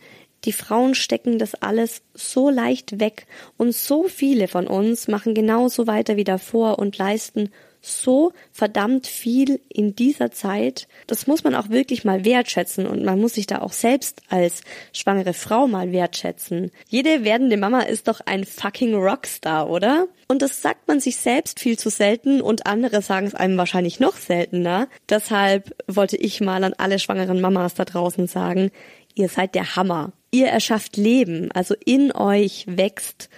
die 0.45 0.53
Frauen 0.53 0.95
stecken 0.95 1.37
das 1.37 1.55
alles 1.55 2.01
so 2.13 2.49
leicht 2.49 2.99
weg. 2.99 3.27
Und 3.57 3.75
so 3.75 4.07
viele 4.07 4.47
von 4.47 4.67
uns 4.67 5.09
machen 5.09 5.33
genauso 5.33 5.85
weiter 5.85 6.15
wie 6.15 6.23
davor 6.23 6.79
und 6.79 6.97
leisten 6.97 7.51
so 7.81 8.33
verdammt 8.51 9.07
viel 9.07 9.59
in 9.69 9.95
dieser 9.95 10.31
Zeit. 10.31 10.87
Das 11.07 11.27
muss 11.27 11.43
man 11.43 11.55
auch 11.55 11.69
wirklich 11.69 12.03
mal 12.03 12.25
wertschätzen 12.25 12.85
und 12.85 13.03
man 13.03 13.19
muss 13.19 13.35
sich 13.35 13.47
da 13.47 13.61
auch 13.61 13.73
selbst 13.73 14.21
als 14.29 14.61
schwangere 14.93 15.33
Frau 15.33 15.67
mal 15.67 15.91
wertschätzen. 15.91 16.71
Jede 16.89 17.23
werdende 17.23 17.57
Mama 17.57 17.81
ist 17.81 18.07
doch 18.07 18.19
ein 18.25 18.43
fucking 18.45 18.95
Rockstar, 18.95 19.69
oder? 19.69 20.07
Und 20.27 20.41
das 20.41 20.61
sagt 20.61 20.87
man 20.87 20.99
sich 20.99 21.17
selbst 21.17 21.59
viel 21.59 21.79
zu 21.79 21.89
selten 21.89 22.41
und 22.41 22.65
andere 22.65 23.01
sagen 23.01 23.27
es 23.27 23.35
einem 23.35 23.57
wahrscheinlich 23.57 23.99
noch 23.99 24.17
seltener. 24.17 24.87
Deshalb 25.09 25.75
wollte 25.87 26.17
ich 26.17 26.41
mal 26.41 26.63
an 26.63 26.73
alle 26.77 26.99
schwangeren 26.99 27.39
Mamas 27.39 27.75
da 27.75 27.85
draußen 27.85 28.27
sagen, 28.27 28.71
ihr 29.15 29.29
seid 29.29 29.55
der 29.55 29.75
Hammer. 29.75 30.11
Ihr 30.31 30.47
erschafft 30.47 30.97
Leben, 30.97 31.49
also 31.53 31.73
in 31.85 32.11
euch 32.11 32.65
wächst 32.67 33.29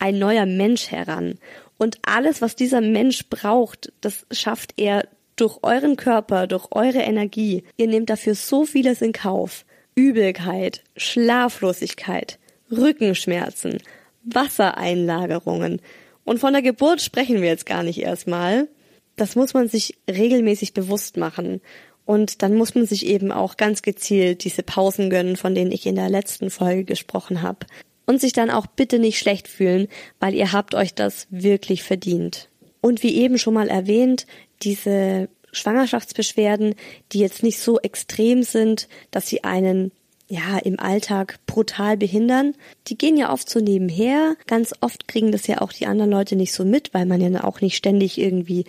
ein 0.00 0.18
neuer 0.18 0.46
Mensch 0.46 0.90
heran. 0.90 1.38
Und 1.82 1.98
alles, 2.02 2.40
was 2.40 2.54
dieser 2.54 2.80
Mensch 2.80 3.28
braucht, 3.28 3.92
das 4.02 4.24
schafft 4.30 4.74
er 4.76 5.08
durch 5.34 5.58
euren 5.62 5.96
Körper, 5.96 6.46
durch 6.46 6.68
eure 6.70 7.00
Energie. 7.00 7.64
Ihr 7.76 7.88
nehmt 7.88 8.08
dafür 8.08 8.36
so 8.36 8.64
vieles 8.64 9.02
in 9.02 9.12
Kauf. 9.12 9.64
Übelkeit, 9.96 10.84
Schlaflosigkeit, 10.96 12.38
Rückenschmerzen, 12.70 13.78
Wassereinlagerungen. 14.22 15.82
Und 16.22 16.38
von 16.38 16.52
der 16.52 16.62
Geburt 16.62 17.02
sprechen 17.02 17.42
wir 17.42 17.48
jetzt 17.48 17.66
gar 17.66 17.82
nicht 17.82 17.98
erstmal. 17.98 18.68
Das 19.16 19.34
muss 19.34 19.52
man 19.52 19.66
sich 19.66 19.98
regelmäßig 20.08 20.74
bewusst 20.74 21.16
machen. 21.16 21.60
Und 22.04 22.42
dann 22.42 22.54
muss 22.54 22.76
man 22.76 22.86
sich 22.86 23.06
eben 23.06 23.32
auch 23.32 23.56
ganz 23.56 23.82
gezielt 23.82 24.44
diese 24.44 24.62
Pausen 24.62 25.10
gönnen, 25.10 25.34
von 25.34 25.56
denen 25.56 25.72
ich 25.72 25.84
in 25.84 25.96
der 25.96 26.10
letzten 26.10 26.48
Folge 26.48 26.84
gesprochen 26.84 27.42
habe 27.42 27.66
und 28.06 28.20
sich 28.20 28.32
dann 28.32 28.50
auch 28.50 28.66
bitte 28.66 28.98
nicht 28.98 29.18
schlecht 29.18 29.48
fühlen, 29.48 29.88
weil 30.20 30.34
ihr 30.34 30.52
habt 30.52 30.74
euch 30.74 30.94
das 30.94 31.26
wirklich 31.30 31.82
verdient. 31.82 32.48
Und 32.80 33.02
wie 33.02 33.16
eben 33.16 33.38
schon 33.38 33.54
mal 33.54 33.68
erwähnt, 33.68 34.26
diese 34.62 35.28
Schwangerschaftsbeschwerden, 35.52 36.74
die 37.12 37.20
jetzt 37.20 37.42
nicht 37.42 37.58
so 37.58 37.78
extrem 37.80 38.42
sind, 38.42 38.88
dass 39.10 39.28
sie 39.28 39.44
einen 39.44 39.92
ja, 40.28 40.58
im 40.58 40.80
Alltag 40.80 41.38
brutal 41.46 41.98
behindern. 41.98 42.54
Die 42.88 42.96
gehen 42.96 43.18
ja 43.18 43.30
oft 43.30 43.50
so 43.50 43.60
nebenher. 43.60 44.34
Ganz 44.46 44.72
oft 44.80 45.06
kriegen 45.06 45.30
das 45.30 45.46
ja 45.46 45.60
auch 45.60 45.72
die 45.72 45.86
anderen 45.86 46.10
Leute 46.10 46.36
nicht 46.36 46.54
so 46.54 46.64
mit, 46.64 46.94
weil 46.94 47.04
man 47.04 47.20
ja 47.20 47.44
auch 47.44 47.60
nicht 47.60 47.76
ständig 47.76 48.18
irgendwie 48.18 48.64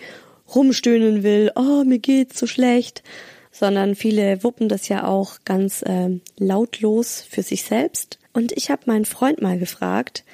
rumstöhnen 0.54 1.22
will, 1.22 1.50
oh, 1.56 1.84
mir 1.84 1.98
geht's 1.98 2.38
so 2.38 2.46
schlecht, 2.46 3.02
sondern 3.50 3.94
viele 3.94 4.42
wuppen 4.44 4.68
das 4.68 4.88
ja 4.88 5.06
auch 5.06 5.38
ganz 5.44 5.82
äh, 5.82 6.20
lautlos 6.38 7.24
für 7.28 7.42
sich 7.42 7.62
selbst. 7.62 8.18
Und 8.34 8.52
ich 8.52 8.68
habe 8.68 8.82
meinen 8.86 9.04
Freund 9.06 9.40
mal 9.40 9.58
gefragt, 9.58 10.24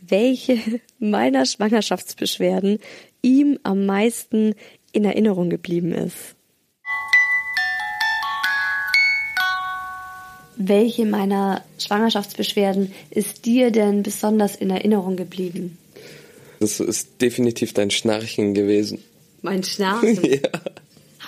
welche 0.00 0.58
meiner 0.98 1.44
Schwangerschaftsbeschwerden 1.44 2.78
ihm 3.20 3.58
am 3.64 3.84
meisten 3.84 4.54
in 4.92 5.04
Erinnerung 5.04 5.50
geblieben 5.50 5.92
ist. 5.92 6.34
Welche 10.56 11.04
meiner 11.04 11.62
Schwangerschaftsbeschwerden 11.78 12.92
ist 13.10 13.44
dir 13.44 13.70
denn 13.70 14.02
besonders 14.02 14.56
in 14.56 14.70
Erinnerung 14.70 15.16
geblieben? 15.16 15.78
Das 16.58 16.80
ist 16.80 17.20
definitiv 17.20 17.74
dein 17.74 17.90
Schnarchen 17.90 18.54
gewesen. 18.54 19.02
Mein 19.42 19.62
Schnarchen? 19.62 20.24
ja. 20.24 20.50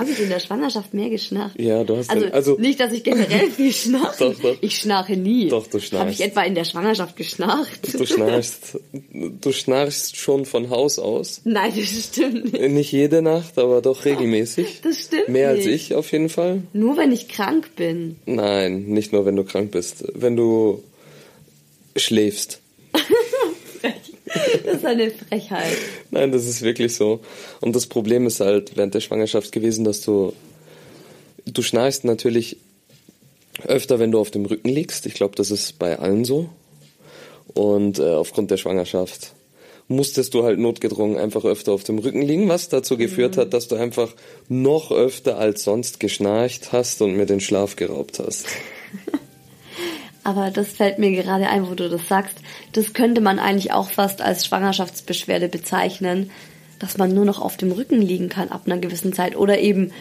Habe 0.00 0.12
ich 0.12 0.20
in 0.20 0.30
der 0.30 0.40
Schwangerschaft 0.40 0.94
mehr 0.94 1.10
geschnarcht? 1.10 1.60
Ja, 1.60 1.84
du 1.84 1.96
hast 1.98 2.08
also, 2.08 2.24
den, 2.24 2.32
also 2.32 2.56
nicht, 2.58 2.80
dass 2.80 2.90
ich 2.92 3.04
generell 3.04 3.50
viel 3.56 3.72
schnarche. 3.72 4.24
Doch, 4.24 4.40
doch. 4.40 4.56
Ich 4.62 4.78
schnarche 4.78 5.14
nie. 5.16 5.48
Doch, 5.48 5.66
du 5.66 5.78
schnarchst. 5.78 6.00
Habe 6.00 6.10
ich 6.10 6.22
etwa 6.22 6.42
in 6.42 6.54
der 6.54 6.64
Schwangerschaft 6.64 7.16
geschnarcht? 7.16 7.92
Du 7.92 8.06
schnarchst, 8.06 8.78
du 9.12 9.52
schnarchst 9.52 10.16
schon 10.16 10.46
von 10.46 10.70
Haus 10.70 10.98
aus. 10.98 11.42
Nein, 11.44 11.72
das 11.76 12.04
stimmt 12.06 12.52
nicht. 12.54 12.70
Nicht 12.70 12.92
jede 12.92 13.20
Nacht, 13.20 13.58
aber 13.58 13.82
doch 13.82 14.06
regelmäßig. 14.06 14.80
Das 14.82 15.04
stimmt 15.04 15.28
Mehr 15.28 15.52
nicht. 15.52 15.66
als 15.66 15.74
ich 15.74 15.94
auf 15.94 16.10
jeden 16.12 16.30
Fall. 16.30 16.62
Nur 16.72 16.96
wenn 16.96 17.12
ich 17.12 17.28
krank 17.28 17.76
bin. 17.76 18.16
Nein, 18.24 18.86
nicht 18.86 19.12
nur 19.12 19.26
wenn 19.26 19.36
du 19.36 19.44
krank 19.44 19.70
bist. 19.70 20.04
Wenn 20.14 20.34
du 20.34 20.82
schläfst. 21.94 22.60
Das 24.64 24.77
ist 24.77 24.87
eine 24.87 25.11
Frechheit. 25.11 25.77
Nein, 26.11 26.31
das 26.31 26.47
ist 26.47 26.62
wirklich 26.62 26.95
so. 26.95 27.21
Und 27.61 27.75
das 27.75 27.87
Problem 27.87 28.27
ist 28.27 28.40
halt 28.40 28.77
während 28.77 28.95
der 28.95 29.01
Schwangerschaft 29.01 29.51
gewesen, 29.53 29.85
dass 29.85 30.01
du 30.03 30.33
du 31.47 31.62
schnarchst 31.62 32.05
natürlich 32.05 32.57
öfter, 33.66 33.99
wenn 33.99 34.12
du 34.12 34.19
auf 34.19 34.31
dem 34.31 34.47
Rücken 34.47 34.69
liegst. 34.69 35.07
Ich 35.07 35.14
glaube, 35.14 35.37
das 35.37 35.51
ist 35.51 35.79
bei 35.79 35.99
allen 35.99 36.25
so. 36.25 36.49
Und 37.55 37.99
äh, 37.99 38.14
aufgrund 38.14 38.51
der 38.51 38.57
Schwangerschaft 38.57 39.33
musstest 39.88 40.35
du 40.35 40.45
halt 40.45 40.59
notgedrungen 40.59 41.19
einfach 41.19 41.45
öfter 41.45 41.73
auf 41.73 41.83
dem 41.83 41.99
Rücken 41.99 42.23
liegen, 42.23 42.49
was 42.49 42.69
dazu 42.69 42.97
geführt 42.97 43.37
hat, 43.37 43.53
dass 43.53 43.66
du 43.66 43.75
einfach 43.75 44.14
noch 44.49 44.93
öfter 44.93 45.37
als 45.37 45.64
sonst 45.64 45.99
geschnarcht 45.99 46.73
hast 46.73 47.03
und 47.03 47.16
mir 47.16 47.27
den 47.27 47.40
Schlaf 47.40 47.75
geraubt 47.75 48.21
hast. 48.21 48.47
Aber 50.22 50.50
das 50.50 50.68
fällt 50.68 50.98
mir 50.98 51.11
gerade 51.12 51.48
ein, 51.48 51.68
wo 51.68 51.74
du 51.74 51.88
das 51.88 52.06
sagst. 52.09 52.38
Das 52.72 52.92
könnte 52.92 53.20
man 53.20 53.38
eigentlich 53.38 53.72
auch 53.72 53.90
fast 53.90 54.20
als 54.20 54.46
Schwangerschaftsbeschwerde 54.46 55.48
bezeichnen, 55.48 56.30
dass 56.78 56.98
man 56.98 57.14
nur 57.14 57.24
noch 57.24 57.40
auf 57.40 57.56
dem 57.56 57.72
Rücken 57.72 58.02
liegen 58.02 58.28
kann 58.28 58.48
ab 58.48 58.62
einer 58.66 58.78
gewissen 58.78 59.12
Zeit 59.12 59.37
oder 59.37 59.59
eben 59.59 59.92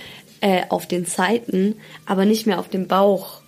äh, 0.41 0.63
auf 0.69 0.87
den 0.87 1.05
Seiten, 1.05 1.75
aber 2.05 2.25
nicht 2.25 2.47
mehr 2.47 2.59
auf 2.59 2.69
dem 2.69 2.87
Bauch. 2.87 3.41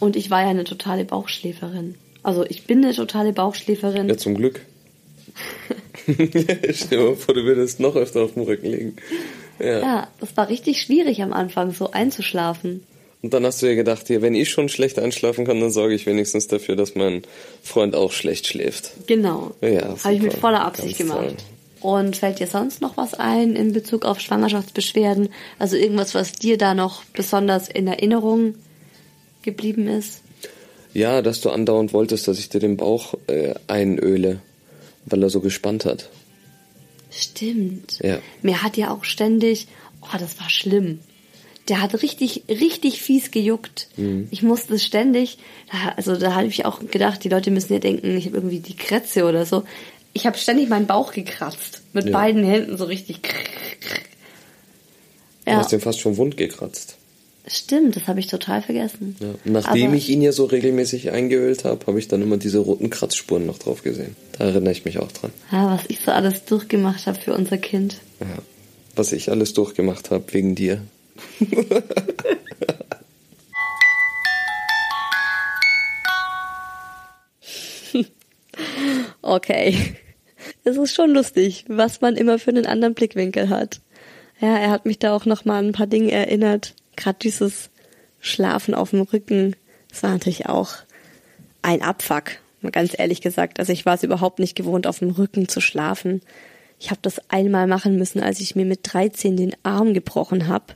Und 0.00 0.16
ich 0.16 0.30
war 0.30 0.42
ja 0.42 0.48
eine 0.48 0.64
totale 0.64 1.04
Bauchschläferin. 1.04 1.96
Also 2.22 2.44
ich 2.44 2.66
bin 2.66 2.84
eine 2.84 2.94
totale 2.94 3.32
Bauchschläferin. 3.32 4.08
Ja, 4.08 4.16
zum 4.16 4.34
Glück. 4.34 4.62
Stell 6.06 6.98
dir 6.98 7.04
mal 7.04 7.16
vor, 7.16 7.34
du 7.34 7.44
würdest 7.44 7.80
noch 7.80 7.96
öfter 7.96 8.22
auf 8.22 8.34
dem 8.34 8.42
Rücken 8.42 8.66
liegen. 8.66 8.96
Ja. 9.58 9.80
Ja, 9.80 10.08
das 10.20 10.36
war 10.36 10.48
richtig 10.48 10.80
schwierig 10.80 11.22
am 11.22 11.32
Anfang, 11.32 11.72
so 11.72 11.90
einzuschlafen. 11.90 12.82
Und 13.24 13.32
dann 13.32 13.46
hast 13.46 13.62
du 13.62 13.66
dir 13.66 13.74
gedacht, 13.74 14.10
ja, 14.10 14.20
wenn 14.20 14.34
ich 14.34 14.50
schon 14.50 14.68
schlecht 14.68 14.98
einschlafen 14.98 15.46
kann, 15.46 15.58
dann 15.58 15.70
sorge 15.70 15.94
ich 15.94 16.04
wenigstens 16.04 16.46
dafür, 16.46 16.76
dass 16.76 16.94
mein 16.94 17.22
Freund 17.62 17.94
auch 17.94 18.12
schlecht 18.12 18.46
schläft. 18.46 18.90
Genau. 19.06 19.52
Ja, 19.62 19.96
Habe 20.04 20.14
ich 20.14 20.20
mit 20.20 20.34
voller 20.34 20.62
Absicht 20.62 20.98
Ganz 20.98 21.10
gemacht. 21.10 21.36
toll. 21.80 21.90
Und 21.90 22.16
fällt 22.16 22.38
dir 22.38 22.46
sonst 22.48 22.82
noch 22.82 22.98
was 22.98 23.14
ein 23.14 23.56
in 23.56 23.72
Bezug 23.72 24.04
auf 24.04 24.20
Schwangerschaftsbeschwerden? 24.20 25.30
Also 25.58 25.76
irgendwas, 25.76 26.14
was 26.14 26.32
dir 26.32 26.58
da 26.58 26.74
noch 26.74 27.02
besonders 27.14 27.70
in 27.70 27.86
Erinnerung 27.86 28.56
geblieben 29.40 29.88
ist? 29.88 30.20
Ja, 30.92 31.22
dass 31.22 31.40
du 31.40 31.48
andauernd 31.48 31.94
wolltest, 31.94 32.28
dass 32.28 32.38
ich 32.38 32.50
dir 32.50 32.60
den 32.60 32.76
Bauch 32.76 33.14
äh, 33.28 33.54
einöle, 33.68 34.42
weil 35.06 35.22
er 35.22 35.30
so 35.30 35.40
gespannt 35.40 35.86
hat. 35.86 36.10
Stimmt. 37.10 38.00
Ja. 38.02 38.18
Mir 38.42 38.62
hat 38.62 38.76
ja 38.76 38.90
auch 38.90 39.04
ständig, 39.04 39.66
oh, 40.02 40.18
das 40.18 40.38
war 40.38 40.50
schlimm. 40.50 41.00
Der 41.68 41.80
hat 41.80 42.02
richtig, 42.02 42.42
richtig 42.48 43.00
fies 43.00 43.30
gejuckt. 43.30 43.88
Mhm. 43.96 44.28
Ich 44.30 44.42
musste 44.42 44.78
ständig, 44.78 45.38
also 45.96 46.14
da 46.16 46.34
habe 46.34 46.46
ich 46.46 46.66
auch 46.66 46.80
gedacht, 46.90 47.24
die 47.24 47.30
Leute 47.30 47.50
müssen 47.50 47.72
ja 47.72 47.78
denken, 47.78 48.16
ich 48.18 48.26
habe 48.26 48.36
irgendwie 48.36 48.60
die 48.60 48.76
Krätze 48.76 49.24
oder 49.24 49.46
so. 49.46 49.62
Ich 50.12 50.26
habe 50.26 50.36
ständig 50.36 50.68
meinen 50.68 50.86
Bauch 50.86 51.12
gekratzt. 51.12 51.80
Mit 51.94 52.06
Ja. 52.06 52.12
beiden 52.12 52.44
Händen 52.44 52.76
so 52.76 52.84
richtig. 52.84 53.22
Du 53.22 53.30
Ja, 55.50 55.56
hast 55.58 55.72
den 55.72 55.80
fast 55.80 56.00
schon 56.00 56.16
wund 56.16 56.36
gekratzt. 56.36 56.96
stimmt, 57.46 57.96
das 57.96 58.06
habe 58.08 58.20
ich 58.20 58.26
total 58.28 58.62
vergessen. 58.62 59.16
Ja. 59.20 59.34
Nachdem 59.44 59.88
Aber- 59.88 59.96
ich 59.96 60.08
ihn 60.08 60.22
ja 60.22 60.32
so 60.32 60.44
regelmäßig 60.44 61.10
eingeölt 61.10 61.64
habe, 61.64 61.86
habe 61.86 61.98
ich 61.98 62.08
dann 62.08 62.22
immer 62.22 62.36
diese 62.38 62.58
roten 62.58 62.90
Kratzspuren 62.90 63.46
noch 63.46 63.58
drauf 63.58 63.82
gesehen. 63.82 64.16
Da 64.38 64.44
erinnere 64.44 64.72
ich 64.72 64.84
mich 64.84 64.98
auch 64.98 65.12
dran. 65.12 65.30
Ja, 65.52 65.70
was 65.74 65.82
ich 65.88 66.00
so 66.00 66.10
alles 66.12 66.44
durchgemacht 66.44 67.06
habe 67.06 67.18
für 67.18 67.34
unser 67.34 67.58
Kind. 67.58 67.96
Ja. 68.20 68.26
Was 68.96 69.12
ich 69.12 69.30
alles 69.30 69.52
durchgemacht 69.54 70.10
habe 70.10 70.24
wegen 70.32 70.54
dir. 70.54 70.80
Okay. 79.24 79.96
Es 80.64 80.76
ist 80.76 80.94
schon 80.94 81.10
lustig, 81.10 81.64
was 81.66 82.02
man 82.02 82.14
immer 82.16 82.38
für 82.38 82.50
einen 82.50 82.66
anderen 82.66 82.92
Blickwinkel 82.92 83.48
hat. 83.48 83.80
Ja, 84.38 84.58
er 84.58 84.70
hat 84.70 84.84
mich 84.84 84.98
da 84.98 85.16
auch 85.16 85.24
noch 85.24 85.46
mal 85.46 85.64
ein 85.64 85.72
paar 85.72 85.86
Dinge 85.86 86.12
erinnert. 86.12 86.74
Gerade 86.96 87.18
dieses 87.22 87.70
Schlafen 88.20 88.74
auf 88.74 88.90
dem 88.90 89.00
Rücken. 89.00 89.56
Das 89.88 90.02
war 90.02 90.10
natürlich 90.10 90.46
auch 90.46 90.74
ein 91.62 91.80
Abfuck. 91.80 92.32
Mal 92.60 92.70
ganz 92.70 92.98
ehrlich 92.98 93.22
gesagt. 93.22 93.58
Also 93.58 93.72
ich 93.72 93.86
war 93.86 93.94
es 93.94 94.02
überhaupt 94.02 94.40
nicht 94.40 94.56
gewohnt, 94.56 94.86
auf 94.86 94.98
dem 94.98 95.10
Rücken 95.10 95.48
zu 95.48 95.62
schlafen. 95.62 96.20
Ich 96.78 96.90
habe 96.90 97.00
das 97.00 97.18
einmal 97.30 97.66
machen 97.66 97.96
müssen, 97.96 98.22
als 98.22 98.40
ich 98.40 98.56
mir 98.56 98.66
mit 98.66 98.80
13 98.82 99.38
den 99.38 99.56
Arm 99.62 99.94
gebrochen 99.94 100.48
habe 100.48 100.74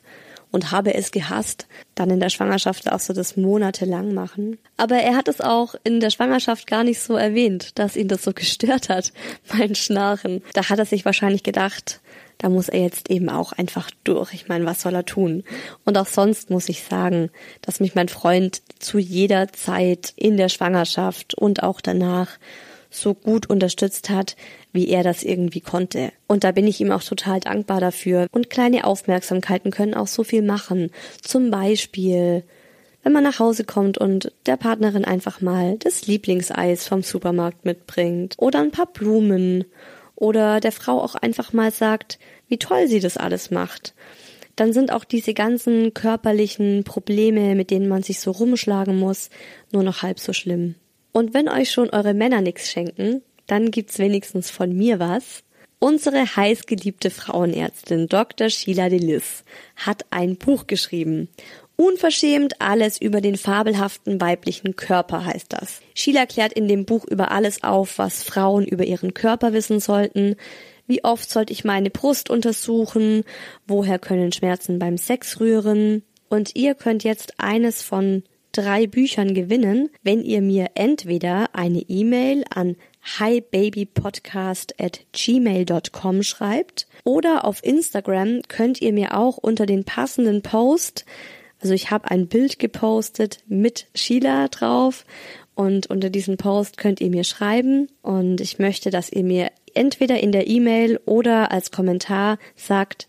und 0.50 0.70
habe 0.70 0.94
es 0.94 1.10
gehasst. 1.10 1.66
Dann 1.94 2.10
in 2.10 2.20
der 2.20 2.30
Schwangerschaft 2.30 2.86
darfst 2.86 3.08
du 3.08 3.12
das 3.12 3.36
monatelang 3.36 4.14
machen. 4.14 4.58
Aber 4.76 4.96
er 4.96 5.16
hat 5.16 5.28
es 5.28 5.40
auch 5.40 5.74
in 5.84 6.00
der 6.00 6.10
Schwangerschaft 6.10 6.66
gar 6.66 6.84
nicht 6.84 7.00
so 7.00 7.16
erwähnt, 7.16 7.78
dass 7.78 7.96
ihn 7.96 8.08
das 8.08 8.22
so 8.24 8.32
gestört 8.34 8.88
hat, 8.88 9.12
mein 9.52 9.74
Schnarchen. 9.74 10.42
Da 10.54 10.68
hat 10.68 10.78
er 10.78 10.86
sich 10.86 11.04
wahrscheinlich 11.04 11.42
gedacht, 11.42 12.00
da 12.38 12.48
muss 12.48 12.68
er 12.68 12.80
jetzt 12.80 13.10
eben 13.10 13.28
auch 13.28 13.52
einfach 13.52 13.90
durch. 14.04 14.32
Ich 14.32 14.48
meine, 14.48 14.64
was 14.64 14.80
soll 14.80 14.94
er 14.94 15.04
tun? 15.04 15.42
Und 15.84 15.98
auch 15.98 16.06
sonst 16.06 16.50
muss 16.50 16.68
ich 16.68 16.84
sagen, 16.84 17.30
dass 17.62 17.80
mich 17.80 17.96
mein 17.96 18.08
Freund 18.08 18.62
zu 18.78 18.98
jeder 18.98 19.52
Zeit 19.52 20.12
in 20.14 20.36
der 20.36 20.48
Schwangerschaft 20.48 21.34
und 21.34 21.64
auch 21.64 21.80
danach 21.80 22.38
so 22.90 23.14
gut 23.14 23.48
unterstützt 23.48 24.10
hat, 24.10 24.36
wie 24.72 24.88
er 24.88 25.02
das 25.02 25.22
irgendwie 25.22 25.60
konnte. 25.60 26.12
Und 26.26 26.44
da 26.44 26.52
bin 26.52 26.66
ich 26.66 26.80
ihm 26.80 26.90
auch 26.90 27.02
total 27.02 27.40
dankbar 27.40 27.80
dafür. 27.80 28.26
Und 28.32 28.50
kleine 28.50 28.84
Aufmerksamkeiten 28.84 29.70
können 29.70 29.94
auch 29.94 30.06
so 30.06 30.24
viel 30.24 30.42
machen. 30.42 30.90
Zum 31.22 31.50
Beispiel, 31.50 32.44
wenn 33.02 33.12
man 33.12 33.24
nach 33.24 33.38
Hause 33.38 33.64
kommt 33.64 33.98
und 33.98 34.32
der 34.46 34.56
Partnerin 34.56 35.04
einfach 35.04 35.40
mal 35.40 35.76
das 35.78 36.06
Lieblingseis 36.06 36.86
vom 36.86 37.02
Supermarkt 37.02 37.64
mitbringt 37.64 38.34
oder 38.38 38.60
ein 38.60 38.70
paar 38.70 38.86
Blumen 38.86 39.64
oder 40.14 40.60
der 40.60 40.72
Frau 40.72 41.00
auch 41.00 41.14
einfach 41.14 41.52
mal 41.52 41.70
sagt, 41.70 42.18
wie 42.48 42.58
toll 42.58 42.88
sie 42.88 43.00
das 43.00 43.16
alles 43.16 43.50
macht. 43.50 43.94
Dann 44.56 44.72
sind 44.72 44.90
auch 44.92 45.04
diese 45.04 45.34
ganzen 45.34 45.94
körperlichen 45.94 46.82
Probleme, 46.82 47.54
mit 47.54 47.70
denen 47.70 47.88
man 47.88 48.02
sich 48.02 48.18
so 48.18 48.32
rumschlagen 48.32 48.98
muss, 48.98 49.30
nur 49.70 49.84
noch 49.84 50.02
halb 50.02 50.18
so 50.18 50.32
schlimm. 50.32 50.74
Und 51.12 51.34
wenn 51.34 51.48
euch 51.48 51.70
schon 51.70 51.90
eure 51.90 52.14
Männer 52.14 52.40
nichts 52.40 52.70
schenken, 52.70 53.22
dann 53.46 53.70
gibt's 53.70 53.98
wenigstens 53.98 54.50
von 54.50 54.76
mir 54.76 54.98
was. 54.98 55.42
Unsere 55.80 56.36
heißgeliebte 56.36 57.10
Frauenärztin 57.10 58.08
Dr. 58.08 58.50
Sheila 58.50 58.88
Delis 58.88 59.44
hat 59.76 60.04
ein 60.10 60.36
Buch 60.36 60.66
geschrieben. 60.66 61.28
Unverschämt 61.76 62.60
alles 62.60 63.00
über 63.00 63.20
den 63.20 63.36
fabelhaften 63.36 64.20
weiblichen 64.20 64.74
Körper 64.74 65.24
heißt 65.24 65.52
das. 65.52 65.80
Sheila 65.94 66.26
klärt 66.26 66.52
in 66.52 66.66
dem 66.66 66.84
Buch 66.84 67.04
über 67.04 67.30
alles 67.30 67.62
auf, 67.62 67.98
was 67.98 68.24
Frauen 68.24 68.66
über 68.66 68.84
ihren 68.84 69.14
Körper 69.14 69.52
wissen 69.52 69.78
sollten. 69.78 70.34
Wie 70.88 71.04
oft 71.04 71.30
sollte 71.30 71.52
ich 71.52 71.64
meine 71.64 71.90
Brust 71.90 72.30
untersuchen? 72.30 73.22
Woher 73.68 74.00
können 74.00 74.32
Schmerzen 74.32 74.80
beim 74.80 74.98
Sex 74.98 75.38
rühren? 75.38 76.02
Und 76.28 76.56
ihr 76.56 76.74
könnt 76.74 77.04
jetzt 77.04 77.34
eines 77.38 77.82
von 77.82 78.24
drei 78.52 78.86
Büchern 78.86 79.34
gewinnen, 79.34 79.90
wenn 80.02 80.22
ihr 80.22 80.42
mir 80.42 80.70
entweder 80.74 81.54
eine 81.54 81.80
E-Mail 81.80 82.44
an 82.54 82.76
hibabypodcast 83.18 84.80
at 84.80 85.00
gmail.com 85.12 86.22
schreibt 86.22 86.86
oder 87.04 87.44
auf 87.44 87.64
Instagram 87.64 88.42
könnt 88.48 88.82
ihr 88.82 88.92
mir 88.92 89.16
auch 89.16 89.38
unter 89.38 89.66
den 89.66 89.84
passenden 89.84 90.42
Post, 90.42 91.04
also 91.60 91.74
ich 91.74 91.90
habe 91.90 92.10
ein 92.10 92.28
Bild 92.28 92.58
gepostet 92.58 93.40
mit 93.48 93.86
Sheila 93.94 94.48
drauf 94.48 95.04
und 95.54 95.88
unter 95.88 96.08
diesem 96.10 96.36
Post 96.36 96.76
könnt 96.76 97.00
ihr 97.00 97.10
mir 97.10 97.24
schreiben 97.24 97.88
und 98.02 98.40
ich 98.40 98.58
möchte, 98.58 98.90
dass 98.90 99.10
ihr 99.10 99.24
mir 99.24 99.50
entweder 99.74 100.20
in 100.20 100.32
der 100.32 100.46
E-Mail 100.46 101.00
oder 101.04 101.50
als 101.50 101.70
Kommentar 101.70 102.38
sagt, 102.54 103.08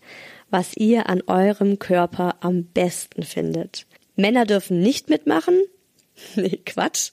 was 0.50 0.76
ihr 0.76 1.08
an 1.08 1.22
eurem 1.26 1.78
Körper 1.78 2.36
am 2.40 2.64
besten 2.64 3.22
findet. 3.22 3.86
Männer 4.20 4.46
dürfen 4.46 4.80
nicht 4.80 5.08
mitmachen. 5.08 5.60
Nee, 6.36 6.60
Quatsch. 6.66 7.12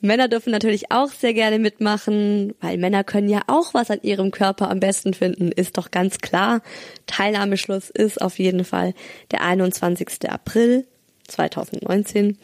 Männer 0.00 0.28
dürfen 0.28 0.52
natürlich 0.52 0.92
auch 0.92 1.10
sehr 1.10 1.34
gerne 1.34 1.58
mitmachen, 1.58 2.54
weil 2.60 2.78
Männer 2.78 3.02
können 3.02 3.28
ja 3.28 3.42
auch 3.48 3.74
was 3.74 3.90
an 3.90 3.98
ihrem 4.02 4.30
Körper 4.30 4.70
am 4.70 4.78
besten 4.78 5.12
finden, 5.12 5.50
ist 5.50 5.76
doch 5.76 5.90
ganz 5.90 6.18
klar. 6.18 6.62
Teilnahmeschluss 7.06 7.90
ist 7.90 8.22
auf 8.22 8.38
jeden 8.38 8.64
Fall 8.64 8.94
der 9.32 9.42
21. 9.42 10.30
April 10.30 10.86
2019 11.26 12.38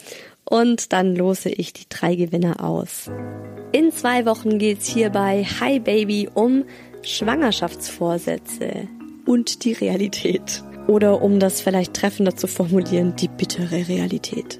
und 0.44 0.92
dann 0.92 1.14
lose 1.14 1.48
ich 1.48 1.72
die 1.72 1.88
drei 1.88 2.16
Gewinner 2.16 2.64
aus. 2.64 3.10
In 3.72 3.92
zwei 3.92 4.26
Wochen 4.26 4.58
geht's 4.58 4.88
hier 4.88 5.10
bei 5.10 5.44
Hi 5.44 5.78
Baby 5.78 6.28
um 6.34 6.64
Schwangerschaftsvorsätze 7.02 8.88
und 9.26 9.64
die 9.64 9.72
Realität. 9.72 10.64
Oder 10.86 11.22
um 11.22 11.38
das 11.38 11.60
vielleicht 11.60 11.94
treffender 11.94 12.36
zu 12.36 12.46
formulieren, 12.46 13.14
die 13.16 13.28
bittere 13.28 13.88
Realität. 13.88 14.58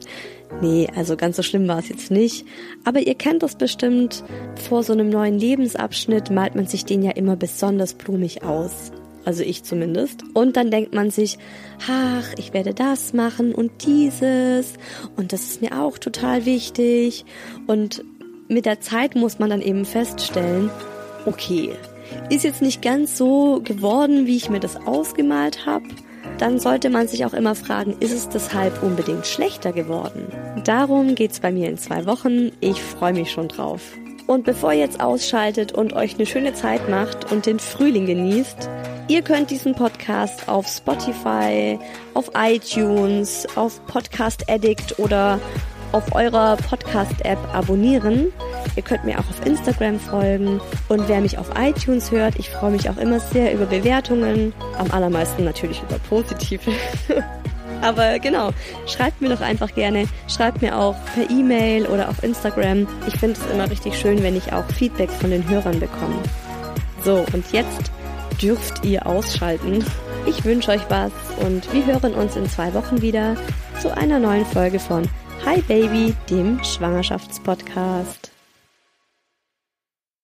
Nee, 0.60 0.88
also 0.94 1.16
ganz 1.16 1.36
so 1.36 1.42
schlimm 1.42 1.68
war 1.68 1.78
es 1.78 1.88
jetzt 1.88 2.10
nicht. 2.10 2.44
Aber 2.84 3.00
ihr 3.00 3.14
kennt 3.14 3.42
das 3.42 3.56
bestimmt. 3.56 4.24
Vor 4.68 4.82
so 4.82 4.92
einem 4.92 5.08
neuen 5.08 5.38
Lebensabschnitt 5.38 6.30
malt 6.30 6.54
man 6.54 6.66
sich 6.66 6.84
den 6.84 7.02
ja 7.02 7.12
immer 7.12 7.36
besonders 7.36 7.94
blumig 7.94 8.42
aus. 8.42 8.92
Also 9.24 9.42
ich 9.42 9.62
zumindest. 9.62 10.24
Und 10.34 10.56
dann 10.56 10.70
denkt 10.70 10.94
man 10.94 11.10
sich, 11.10 11.38
ach, 11.88 12.34
ich 12.36 12.52
werde 12.52 12.74
das 12.74 13.12
machen 13.12 13.54
und 13.54 13.70
dieses. 13.86 14.74
Und 15.16 15.32
das 15.32 15.42
ist 15.42 15.62
mir 15.62 15.80
auch 15.80 15.98
total 15.98 16.46
wichtig. 16.46 17.24
Und 17.66 18.04
mit 18.48 18.66
der 18.66 18.80
Zeit 18.80 19.14
muss 19.14 19.38
man 19.38 19.50
dann 19.50 19.62
eben 19.62 19.84
feststellen, 19.84 20.70
okay, 21.26 21.70
ist 22.28 22.44
jetzt 22.44 22.60
nicht 22.60 22.82
ganz 22.82 23.16
so 23.16 23.60
geworden, 23.62 24.26
wie 24.26 24.36
ich 24.36 24.50
mir 24.50 24.60
das 24.60 24.76
ausgemalt 24.84 25.64
habe 25.64 25.84
dann 26.40 26.58
sollte 26.58 26.88
man 26.88 27.06
sich 27.06 27.24
auch 27.26 27.34
immer 27.34 27.54
fragen, 27.54 27.96
ist 28.00 28.12
es 28.12 28.28
deshalb 28.28 28.82
unbedingt 28.82 29.26
schlechter 29.26 29.72
geworden? 29.72 30.26
Darum 30.64 31.14
geht's 31.14 31.40
bei 31.40 31.52
mir 31.52 31.68
in 31.68 31.76
zwei 31.76 32.06
Wochen. 32.06 32.50
Ich 32.60 32.82
freue 32.82 33.12
mich 33.12 33.30
schon 33.30 33.48
drauf. 33.48 33.82
Und 34.26 34.44
bevor 34.44 34.72
ihr 34.72 34.80
jetzt 34.80 35.00
ausschaltet 35.00 35.72
und 35.72 35.92
euch 35.92 36.14
eine 36.14 36.24
schöne 36.24 36.54
Zeit 36.54 36.88
macht 36.88 37.30
und 37.30 37.46
den 37.46 37.58
Frühling 37.58 38.06
genießt, 38.06 38.70
ihr 39.08 39.22
könnt 39.22 39.50
diesen 39.50 39.74
Podcast 39.74 40.48
auf 40.48 40.66
Spotify, 40.66 41.78
auf 42.14 42.30
iTunes, 42.34 43.46
auf 43.56 43.84
Podcast 43.86 44.48
Addict 44.48 44.98
oder 44.98 45.40
auf 45.92 46.14
eurer 46.14 46.56
Podcast-App 46.56 47.38
abonnieren. 47.54 48.32
Ihr 48.76 48.82
könnt 48.82 49.04
mir 49.04 49.18
auch 49.18 49.28
auf 49.28 49.44
Instagram 49.44 49.98
folgen. 49.98 50.60
Und 50.88 51.08
wer 51.08 51.20
mich 51.20 51.38
auf 51.38 51.50
iTunes 51.58 52.10
hört, 52.10 52.38
ich 52.38 52.50
freue 52.50 52.70
mich 52.70 52.88
auch 52.88 52.96
immer 52.96 53.20
sehr 53.20 53.52
über 53.52 53.66
Bewertungen. 53.66 54.52
Am 54.78 54.90
allermeisten 54.90 55.44
natürlich 55.44 55.82
über 55.82 55.98
positive. 56.08 56.70
Aber 57.82 58.18
genau, 58.18 58.50
schreibt 58.86 59.20
mir 59.20 59.30
doch 59.30 59.40
einfach 59.40 59.74
gerne. 59.74 60.06
Schreibt 60.28 60.60
mir 60.60 60.78
auch 60.78 60.96
per 61.14 61.30
E-Mail 61.30 61.86
oder 61.86 62.08
auf 62.08 62.22
Instagram. 62.22 62.86
Ich 63.06 63.18
finde 63.18 63.40
es 63.40 63.52
immer 63.52 63.70
richtig 63.70 63.98
schön, 63.98 64.22
wenn 64.22 64.36
ich 64.36 64.52
auch 64.52 64.64
Feedback 64.66 65.10
von 65.10 65.30
den 65.30 65.48
Hörern 65.48 65.80
bekomme. 65.80 66.16
So, 67.04 67.24
und 67.32 67.50
jetzt 67.52 67.90
dürft 68.40 68.84
ihr 68.84 69.06
ausschalten. 69.06 69.84
Ich 70.26 70.44
wünsche 70.44 70.72
euch 70.72 70.82
was 70.88 71.12
und 71.40 71.72
wir 71.72 71.86
hören 71.86 72.14
uns 72.14 72.36
in 72.36 72.48
zwei 72.48 72.74
Wochen 72.74 73.00
wieder 73.00 73.36
zu 73.80 73.96
einer 73.96 74.18
neuen 74.18 74.44
Folge 74.44 74.78
von 74.78 75.08
Hi 75.46 75.62
Baby, 75.62 76.14
dem 76.28 76.62
Schwangerschaftspodcast. 76.62 78.30